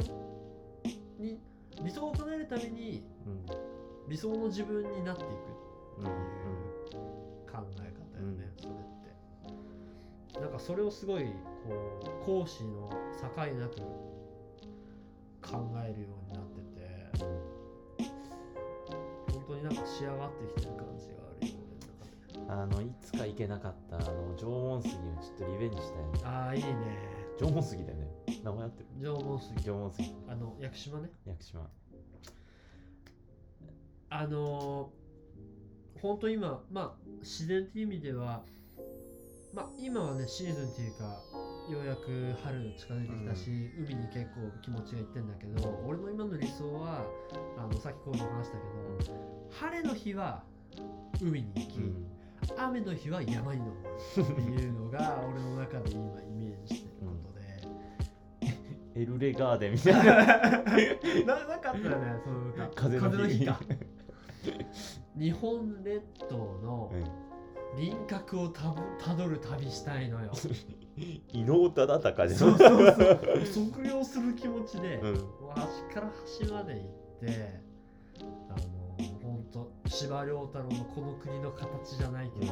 [1.18, 1.40] に
[1.84, 3.46] 理想を叶えるためにうん。
[4.10, 5.53] 理想の自分になっていくうん
[6.00, 7.02] っていう
[7.52, 8.76] 考え方よね、それっ
[10.34, 10.40] て。
[10.40, 11.26] なんかそれをすごい
[11.64, 12.90] こう講師の
[13.22, 13.78] 境なく
[15.42, 16.82] 考えるようになってて
[19.32, 21.54] 本当になんか仕上がってきてる感じがあるよ
[22.48, 22.52] 俺の中で。
[22.52, 26.10] あのいつか行けなかったあの縄文杉をちょっとリベンジしたいね。
[26.24, 26.72] ああいいね。
[27.40, 28.08] 縄文杉だよね。
[28.44, 28.88] 名前合ってる。
[29.02, 29.64] 縄文杉。
[29.64, 30.16] 縄文杉。
[30.30, 31.10] あの屋久島ね。
[31.26, 31.70] 屋久島。
[34.10, 35.03] あのー、
[36.04, 36.92] 本当今まあ
[37.22, 38.44] 自然っていう意味では
[39.54, 41.06] まあ今はねシーズンっていうか
[41.72, 43.50] ようやく春近づいてきたし、
[43.80, 47.06] 海に結構気持ちがいってんだけど俺の今の理想は
[47.58, 50.44] あのさっきこうも話したけど晴れの日は
[51.22, 51.80] 海に行き、
[52.58, 53.74] 雨の日は山に登
[54.28, 57.06] るっていうのが 俺の中で今イメージしてるこ
[58.44, 60.04] とで、エルレガーデンみたいな。
[61.40, 62.68] ななかったよねその歌。
[62.76, 63.58] 風の日か
[65.18, 66.92] 日本列島の
[67.76, 70.32] 輪郭をたたどる旅したいのよ。
[71.30, 72.40] 伊能忠敬じゃん。
[72.40, 72.96] そうそう
[73.48, 73.70] そう。
[73.72, 75.16] 測量する気持ちで、うん。
[75.56, 76.86] 端から端まで行っ
[77.20, 77.62] て
[78.50, 78.58] あの
[79.22, 82.52] 本当司馬遼太郎のこの国の形じゃないけどね、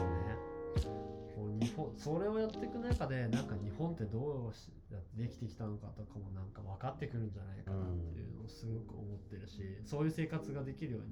[1.35, 4.53] こう日本それをやっていく中でなんか日本ってどう
[5.19, 11.07] できてきたのかとかもなんか分かってくるんじゃないかなっていうのをすごく思ってるし、そういう生活ができるように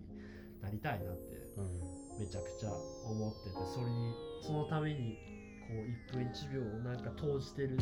[0.61, 2.71] なりたいなってうんめちゃくちゃ
[3.05, 5.17] 思っててそれにそのために
[5.67, 7.77] こう1分1秒をなんか投じてるっ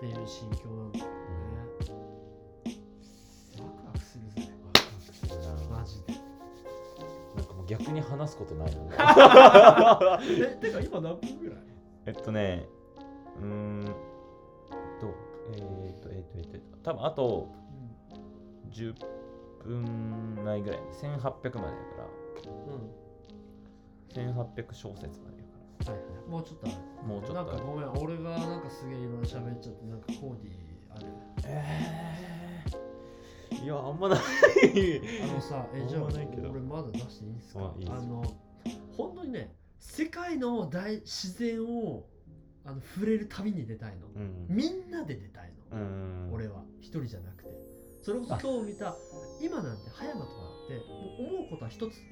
[0.00, 1.10] ていう心境なんだよね。
[3.58, 4.48] ワクワクするぜ
[5.70, 6.12] マジで。
[7.36, 8.96] なんかもう逆に話すことないのね
[10.50, 11.58] えてか今何分ぐらい？
[12.06, 12.66] えっとね
[13.40, 13.84] うーん
[15.00, 15.14] と
[15.54, 17.48] えー、っとえー、っとえー、っと多分あと
[18.70, 18.94] 10
[19.68, 20.80] 分ないぐらい。
[20.80, 22.08] 1800までやから。
[24.16, 25.44] うん、1800小節までや
[25.84, 26.76] かはいはい、もうちょっとある。
[26.76, 30.52] らもうちょっとなんかごめん俺がなんかすげえいろいろ喋っちゃってなんかコーディ
[30.90, 31.06] ある。
[31.44, 34.18] えー、いやあんまない。
[34.18, 36.50] あのさえじゃああんまないけど。
[36.50, 37.60] 俺まだ出していいんですか？
[37.60, 38.02] あいいですよ。
[38.02, 38.22] の
[38.96, 42.04] 本当にね世界の大自然を
[42.64, 44.46] あの触れる旅に出たいの、うん。
[44.48, 46.30] みんなで出たいの、うん。
[46.32, 46.64] 俺は。
[46.80, 47.37] 一人じゃなくて
[48.02, 48.94] それこそ今日見た
[49.40, 52.02] 今なんて葉山とかだってもう思うことは一つ、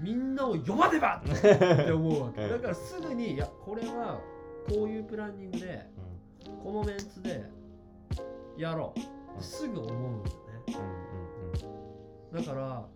[0.00, 2.42] みんなを呼ばねばって 思うわけ。
[2.42, 2.50] うん。
[2.50, 4.20] だからすぐにいやこれは
[4.68, 5.86] こういうプランニングで
[6.62, 7.44] このメンツで
[8.56, 9.42] やろう。
[9.42, 10.64] すぐ思うんだよね。
[10.68, 11.10] うんうん
[12.32, 12.86] だから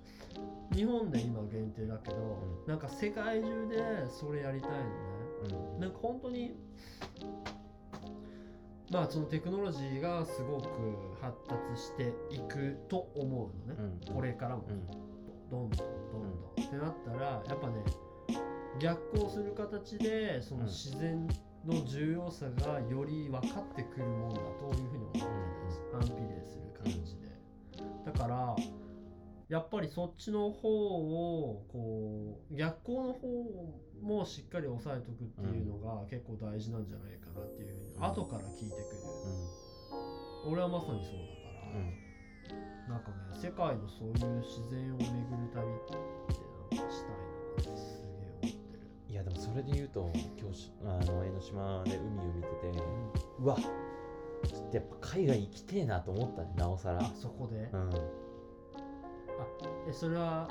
[0.72, 2.16] 日本で今限定だけど、
[2.66, 4.84] うなんか世界中でそれやりたいのね。
[5.50, 5.80] うんうん。
[5.80, 6.56] なんか本当に
[8.94, 10.68] まあそのテクノロジーがすごく
[11.20, 14.14] 発達していくと思うのね、うん。
[14.14, 14.62] これからも。
[14.68, 14.86] うん。
[15.50, 17.84] どんどんどんどん、ってなったらやっぱね
[18.80, 21.26] 逆行する形でそのうん自然
[21.66, 27.28] の重要さがより分かってくるもんだというふうに思ってるんです反比例する形で。
[28.06, 28.56] だから
[29.48, 38.04] やっぱりそっちの方をこう逆光の方もしっかり押さえとくっていうのが結構大事なんじゃないかなっていうふうにうん。
[38.04, 39.02] 後から聞いてくる。
[40.46, 41.94] 俺はまさにそうだから、うん。
[42.88, 45.94] なんかね世界のそういう自然を巡る旅って
[46.76, 48.04] なんかしたいなってす
[48.42, 48.84] げえ思ってる。
[49.08, 52.82] いやでもそれで言うと今日しあの江ノ島で海を見てて
[53.40, 57.00] うわちょっとやっぱ海外行きてえなと思ったねなおさら。
[57.00, 57.90] あそこで、うん。
[59.88, 60.48] えそれは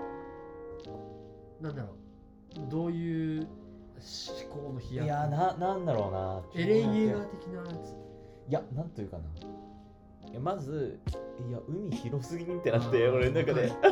[1.62, 2.03] なんだろう
[2.70, 3.50] どういう思
[4.50, 5.06] 考の飛躍？
[5.06, 6.64] いやななんだろうな。
[6.64, 7.96] エレン・イェーガー的なやつ。
[8.50, 9.24] いやなんというかな。
[10.30, 11.00] いやまず
[11.48, 13.72] いや海広すぎんってなって俺の中で。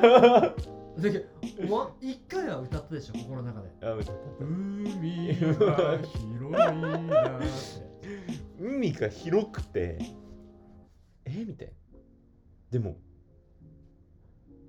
[0.97, 1.19] だけ
[1.65, 3.69] ど一回は歌ったでしょ心の中で。
[3.81, 6.51] あ歌った海は広い
[7.07, 7.47] なって。
[8.59, 9.97] 海が広くて
[11.25, 11.73] えみたいな。
[12.71, 12.97] でも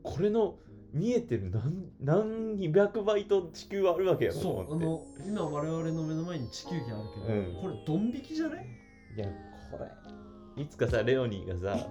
[0.03, 0.59] これの
[0.93, 6.86] 見えてる何何百倍と地球あるわけやろそうあの今我々の目の前に地球儀ある
[7.26, 7.62] けど、うん。
[7.62, 8.66] これドン引きじゃない、
[9.16, 9.26] や
[9.70, 9.78] こ
[10.57, 10.62] れ。
[10.62, 11.86] いつかさレオニーがさ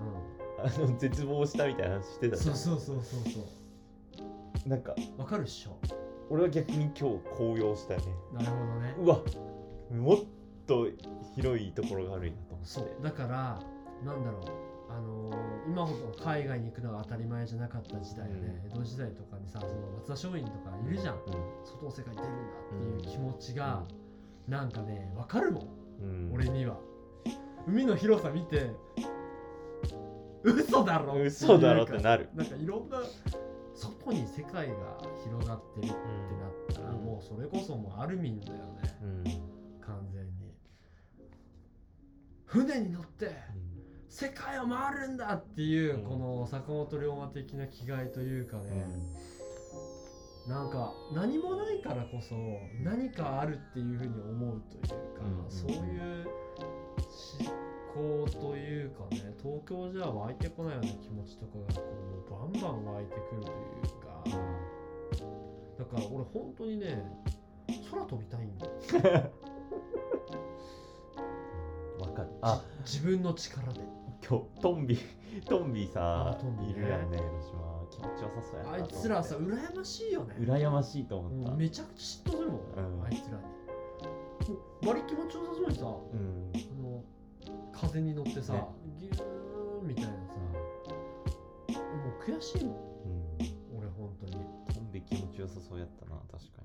[0.63, 4.25] あの絶望したみたいな話してたじゃそうんそうそうそうそ
[4.65, 4.69] う。
[4.69, 5.77] なんかわかるっしょ。
[6.29, 8.03] 俺は逆に今日高揚したね。
[8.33, 8.95] なるほどね。
[8.99, 9.19] うわ
[9.99, 10.17] もっ
[10.67, 10.87] と
[11.35, 12.69] 広いところがあるんやと思って。
[12.69, 13.03] そう。
[13.03, 13.59] だから
[14.05, 21.17] なんだろうあのー今ほど海外に行くのが当たり前じゃなかった時代ね、江戸時代とかにさその松田松陰とかいるじゃん、
[21.63, 23.83] 外の世界に出るんだっていう気持ちが、
[24.47, 25.67] なんかねわかるもん、
[26.01, 26.77] うん、うん、俺には。
[27.67, 28.71] 海の広さ見て
[30.43, 32.29] 嘘だろ嘘だろってなる。
[32.33, 32.97] なんかいろんな
[33.75, 36.01] 外に世界が広がってるってなっ
[36.73, 37.05] たら、うん。
[37.05, 38.97] もうそれこそもうアルミンだよね。
[39.03, 39.23] うん。
[39.79, 40.31] 完全に。
[42.45, 43.31] 船に乗って
[44.11, 46.03] 世界を回るんだっていう、うん。
[46.03, 48.85] この坂本龍馬的な気概というかね、
[50.49, 52.35] なんか何もないからこそ
[52.83, 55.49] 何かあるっていうふうに思うというか、うん。
[55.49, 56.27] そういう
[57.95, 61.81] 思考というかね東京じゃ湧いてこないような気持ちとかがこ
[62.27, 64.23] うバンバン湧いてくるというか。
[65.79, 67.01] だから俺本当にね
[67.89, 69.31] 空飛びたいんだよ。
[72.01, 72.29] わかる。
[72.41, 72.61] あ。
[72.83, 73.79] 自分の力で
[74.27, 74.97] 今日トンビ
[75.47, 76.71] トンビさあトンビね。
[76.71, 77.71] いるやんね広島。
[77.89, 80.35] 気持ちよさそうやなあいつらさ羨ましいよね。
[80.39, 81.51] 羨ましいと思った。
[81.51, 83.03] うんめちゃくちゃ嫉妬するもん、うん。
[83.03, 83.43] あいつらに。
[83.43, 83.49] も
[84.81, 86.51] うバリ気持ちよさそうにさうん。
[86.53, 87.03] あの
[87.73, 88.65] 風に乗ってさ、ね。
[88.99, 90.19] ギューンみたいなさも
[92.19, 92.75] う悔しいもん。
[92.75, 92.81] うん。
[93.77, 94.33] 俺本当に。
[94.73, 96.61] トンビ気持ちよさそうやったな確か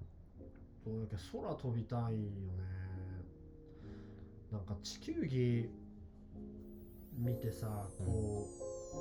[0.84, 2.16] そうだけど空飛びたいよね。
[4.52, 5.68] なんか地球儀
[7.16, 8.46] 見てさこ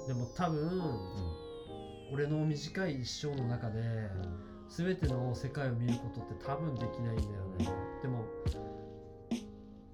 [0.06, 0.82] う、でも多分に
[2.14, 4.56] 俺の短い一生の中でうん。
[4.70, 7.70] 全ての世界を見ることって多分できないんだよね。
[8.02, 8.26] でも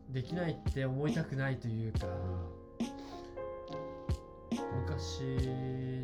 [0.10, 2.08] できないって思いたくないというか
[4.50, 5.58] 昔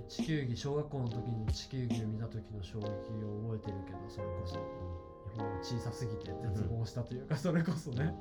[0.07, 2.87] 地球儀小学校の時に地球儀を見た時の衝撃を
[3.55, 4.55] 覚えてるけどそれこそ。
[5.33, 8.13] 日本が小さすぎて絶望したというかそれこそね。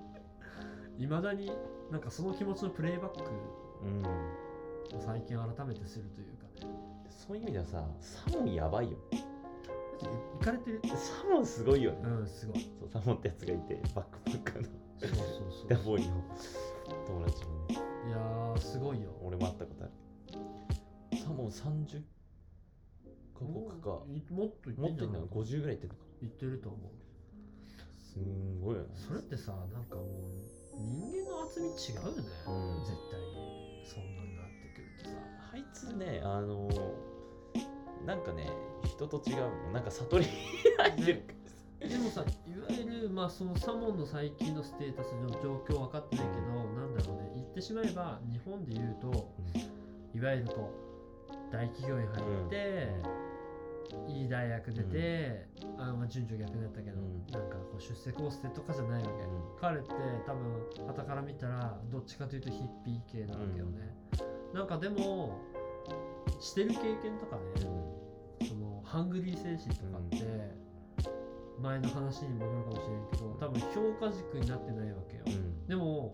[0.98, 1.52] いまだに
[1.90, 3.20] なんかその気持ちのプレイバック
[3.82, 4.02] うん。
[5.00, 6.66] 最近改めてするというか。
[6.66, 6.72] ね
[7.08, 8.98] そういう意味ではさサモンやばいよ。
[9.10, 9.18] マ
[9.98, 10.10] ジで
[10.40, 10.80] いかれてる？
[10.84, 11.98] サモンすごいよね。
[12.04, 12.70] うんすごい。
[12.78, 14.68] そうサモンってやつがいてバックパッカーの。
[14.98, 16.24] そうそうそうダボーイの
[17.06, 17.74] 友達もね。
[18.06, 19.10] いやーすごいよ。
[19.22, 19.92] 俺も会ったことある。
[21.18, 22.02] サモン30
[23.34, 23.90] カ国か
[24.30, 26.80] もっといってんじゃない50ぐらいいってんのか言ってると思う。
[27.98, 28.88] すんごいよね。
[28.94, 30.06] それってさなんかもう
[30.78, 32.50] 人間の厚み違うよね、う
[32.82, 32.84] ん。
[32.84, 33.55] 絶対に
[33.86, 35.16] そんなになってくるとさ。
[35.54, 36.68] あいつねあの
[38.04, 38.50] なんかね
[38.84, 40.32] 人と違うのなんか悟りに
[40.78, 41.32] 入ってるか
[41.82, 47.30] らでもさいわゆるまあそのサモンの最近のステータスの状況分かってないけど、なんだろうね。
[47.34, 49.32] 言ってしまえば日本で言うと
[50.14, 50.72] いわゆるこ
[51.28, 52.88] う大企業に入って、
[54.08, 55.46] いい大学出て、
[55.78, 57.26] あまあ順序逆だったけど、うん。
[57.32, 59.28] なんかこう出世コースでとかじゃないわけ、ん。
[59.60, 59.90] 彼って
[60.26, 63.94] 多分傍から見たらどっちかというとヒッピー系なわけよね、
[64.54, 65.38] なんかでも
[66.40, 67.42] してる経験とかね、
[68.48, 70.18] そのハングリー精神とかって、
[71.60, 75.32] 前の話に戻るかもしれんけど多分評価軸になってないわけよ、うん。
[75.32, 76.12] うんでも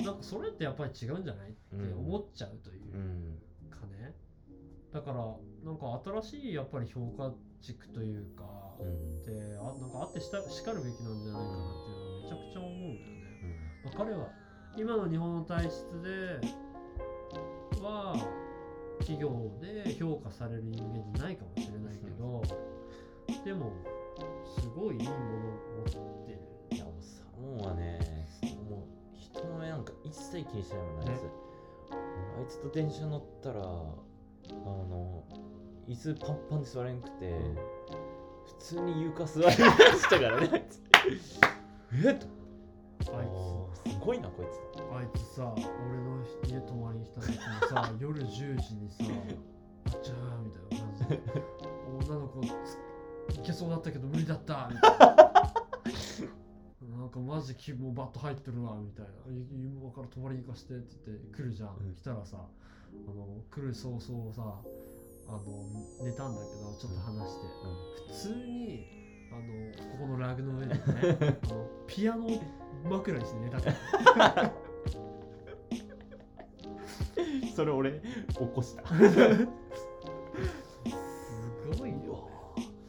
[0.00, 1.58] なんかそれってやっぱり違うんじゃないって
[1.94, 2.94] 思っちゃうという
[4.92, 5.16] だから
[5.64, 8.44] なんか新しいやっぱり評価軸というか、
[8.80, 9.24] うん。
[9.24, 13.22] であなんかあってしたしかるべきなんじゃないかなっていうのはめちゃくちゃ思うんだよね、
[13.84, 14.28] まあ、彼は
[14.76, 16.40] 今の日本の体質で
[17.82, 18.16] は
[19.00, 22.42] 企業で評価される人間じゃないかもしれないけど、
[23.44, 23.72] でも
[24.60, 25.18] すごいいいものを
[25.76, 26.38] 持ってる。
[26.72, 27.98] いやもうサモンはね
[28.68, 31.22] もう人の目なんか一切気にしないもんねあいつ、
[31.90, 31.94] あ
[32.42, 33.62] いつと電車乗ったら
[34.50, 35.24] あの
[35.88, 37.32] 椅子パンパンで座れんくて、
[38.46, 40.48] 普通に床座りましたからね。
[40.52, 40.80] あいつ
[42.06, 42.26] えっと。
[43.10, 44.58] あいあーすごいなこいつ。
[44.76, 45.64] つあいつさ俺
[46.00, 49.04] の家泊まりに来た時もさ夜10時にさ
[49.86, 51.22] 「あっちゃー」みたいな感じで
[52.08, 52.40] 女の子
[53.32, 55.18] ついけそうだったけど無理だったみたいな。
[56.98, 61.94] なんかマジ気もうバット入ってるわみたいな「い今から泊まりに行かして」って言って来るじゃん、うん。
[61.94, 62.44] 来たらさ
[63.06, 64.62] あの来る早々さ
[65.28, 65.40] あの
[66.02, 67.42] 寝たんだけどちょっと話して、
[68.12, 68.86] 普通に
[69.30, 69.42] あの
[69.92, 70.80] ここのラグの上でね
[71.42, 72.26] あのピアノ
[72.88, 73.70] 枕にして寝たか
[74.16, 74.52] ら
[77.54, 78.00] それ俺起
[78.54, 78.86] こした。
[78.88, 78.94] す
[81.78, 82.28] ごいよ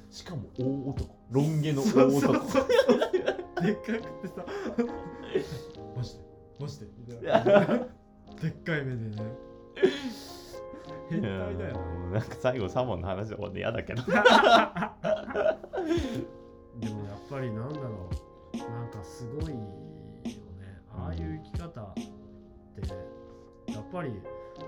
[0.10, 1.16] しかも大男。
[1.32, 2.34] ロン毛の大男。
[3.62, 4.46] でっかくてさ。
[5.96, 6.24] マジで
[6.60, 6.86] マジで。
[6.98, 7.68] みたいな
[8.42, 9.49] でっかい目でね
[11.10, 14.04] 変態だよいやもうなんか最後サモンの話で終わって嫌だけど。
[14.12, 14.24] でも
[17.06, 18.10] やっぱりなんだろ
[18.54, 18.58] う。
[18.58, 19.70] なんかすごいよね。
[20.92, 22.02] ああいう生き方って
[23.72, 24.12] やっぱり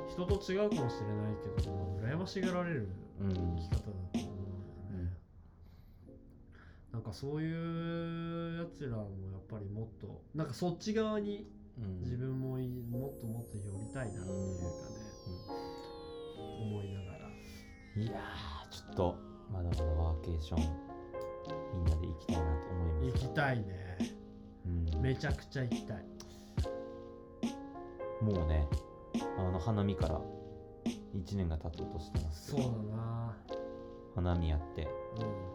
[0.08, 2.90] 人と違うかもしれないけど羨ましがられる
[3.20, 5.12] うん生き方だと思うんだよね、
[6.92, 11.61] なんかそういうやつらもやっぱりもっとなんかそっち側にうん
[12.04, 14.72] 自分もいもっともっと寄りたいなっていうかね、
[16.62, 17.28] 思いながら。
[17.98, 19.16] いやーちょっと
[19.52, 20.92] まだまだワーケーション
[21.74, 23.24] みんなで行きたいなと思います。
[23.24, 23.98] 行きたいね。
[24.66, 25.02] うん。
[25.02, 26.06] めちゃくちゃ行きたい。
[28.22, 28.68] もうね
[29.38, 30.22] あの花見から
[31.16, 33.38] 1年が経とうとしてますそうだな。
[34.16, 34.88] 花見やって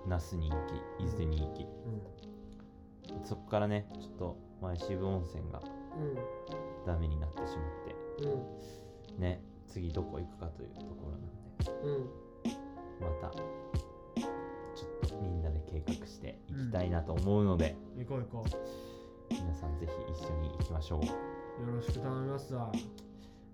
[0.05, 0.11] うん。
[0.11, 1.63] 那須に行き伊豆に行き。
[1.63, 3.25] うん。
[3.25, 5.63] そこからねちょっと前渋温泉が
[6.87, 8.27] ダメになってしまって。
[8.27, 11.27] うんね次どこ行くかというところなんで。
[11.83, 12.11] うんうん
[13.01, 18.47] またちょっとみんなで計画していきたいなと思うので、行こう行こ
[19.31, 21.01] 皆さんぜひ一緒に行きましょう。
[21.01, 21.05] う
[21.67, 22.71] よろしく頼みますわ。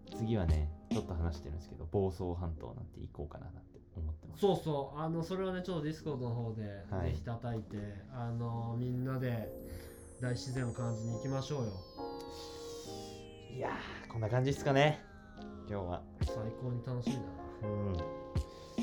[0.07, 4.41] 次次はねちょっと話してるんですけど房総半島なんて行こうかななんて思ってます。
[4.41, 4.99] そうそう。
[5.01, 7.11] あのそれはねちょっと Discord の方ではい。
[7.11, 7.77] ぜひ叩いて、
[8.13, 9.53] あのみんなで
[10.23, 11.73] 大自然を感じに行きましょうよ。
[13.57, 15.01] いやーこんな感じですかね。
[15.69, 16.03] 今日は。
[16.25, 17.69] 最高に楽しみだな。
[17.69, 17.95] うん。
[17.95, 18.03] じ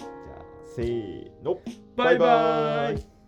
[0.02, 0.44] ゃあ
[0.76, 1.58] せーの。
[1.96, 3.19] バイバイ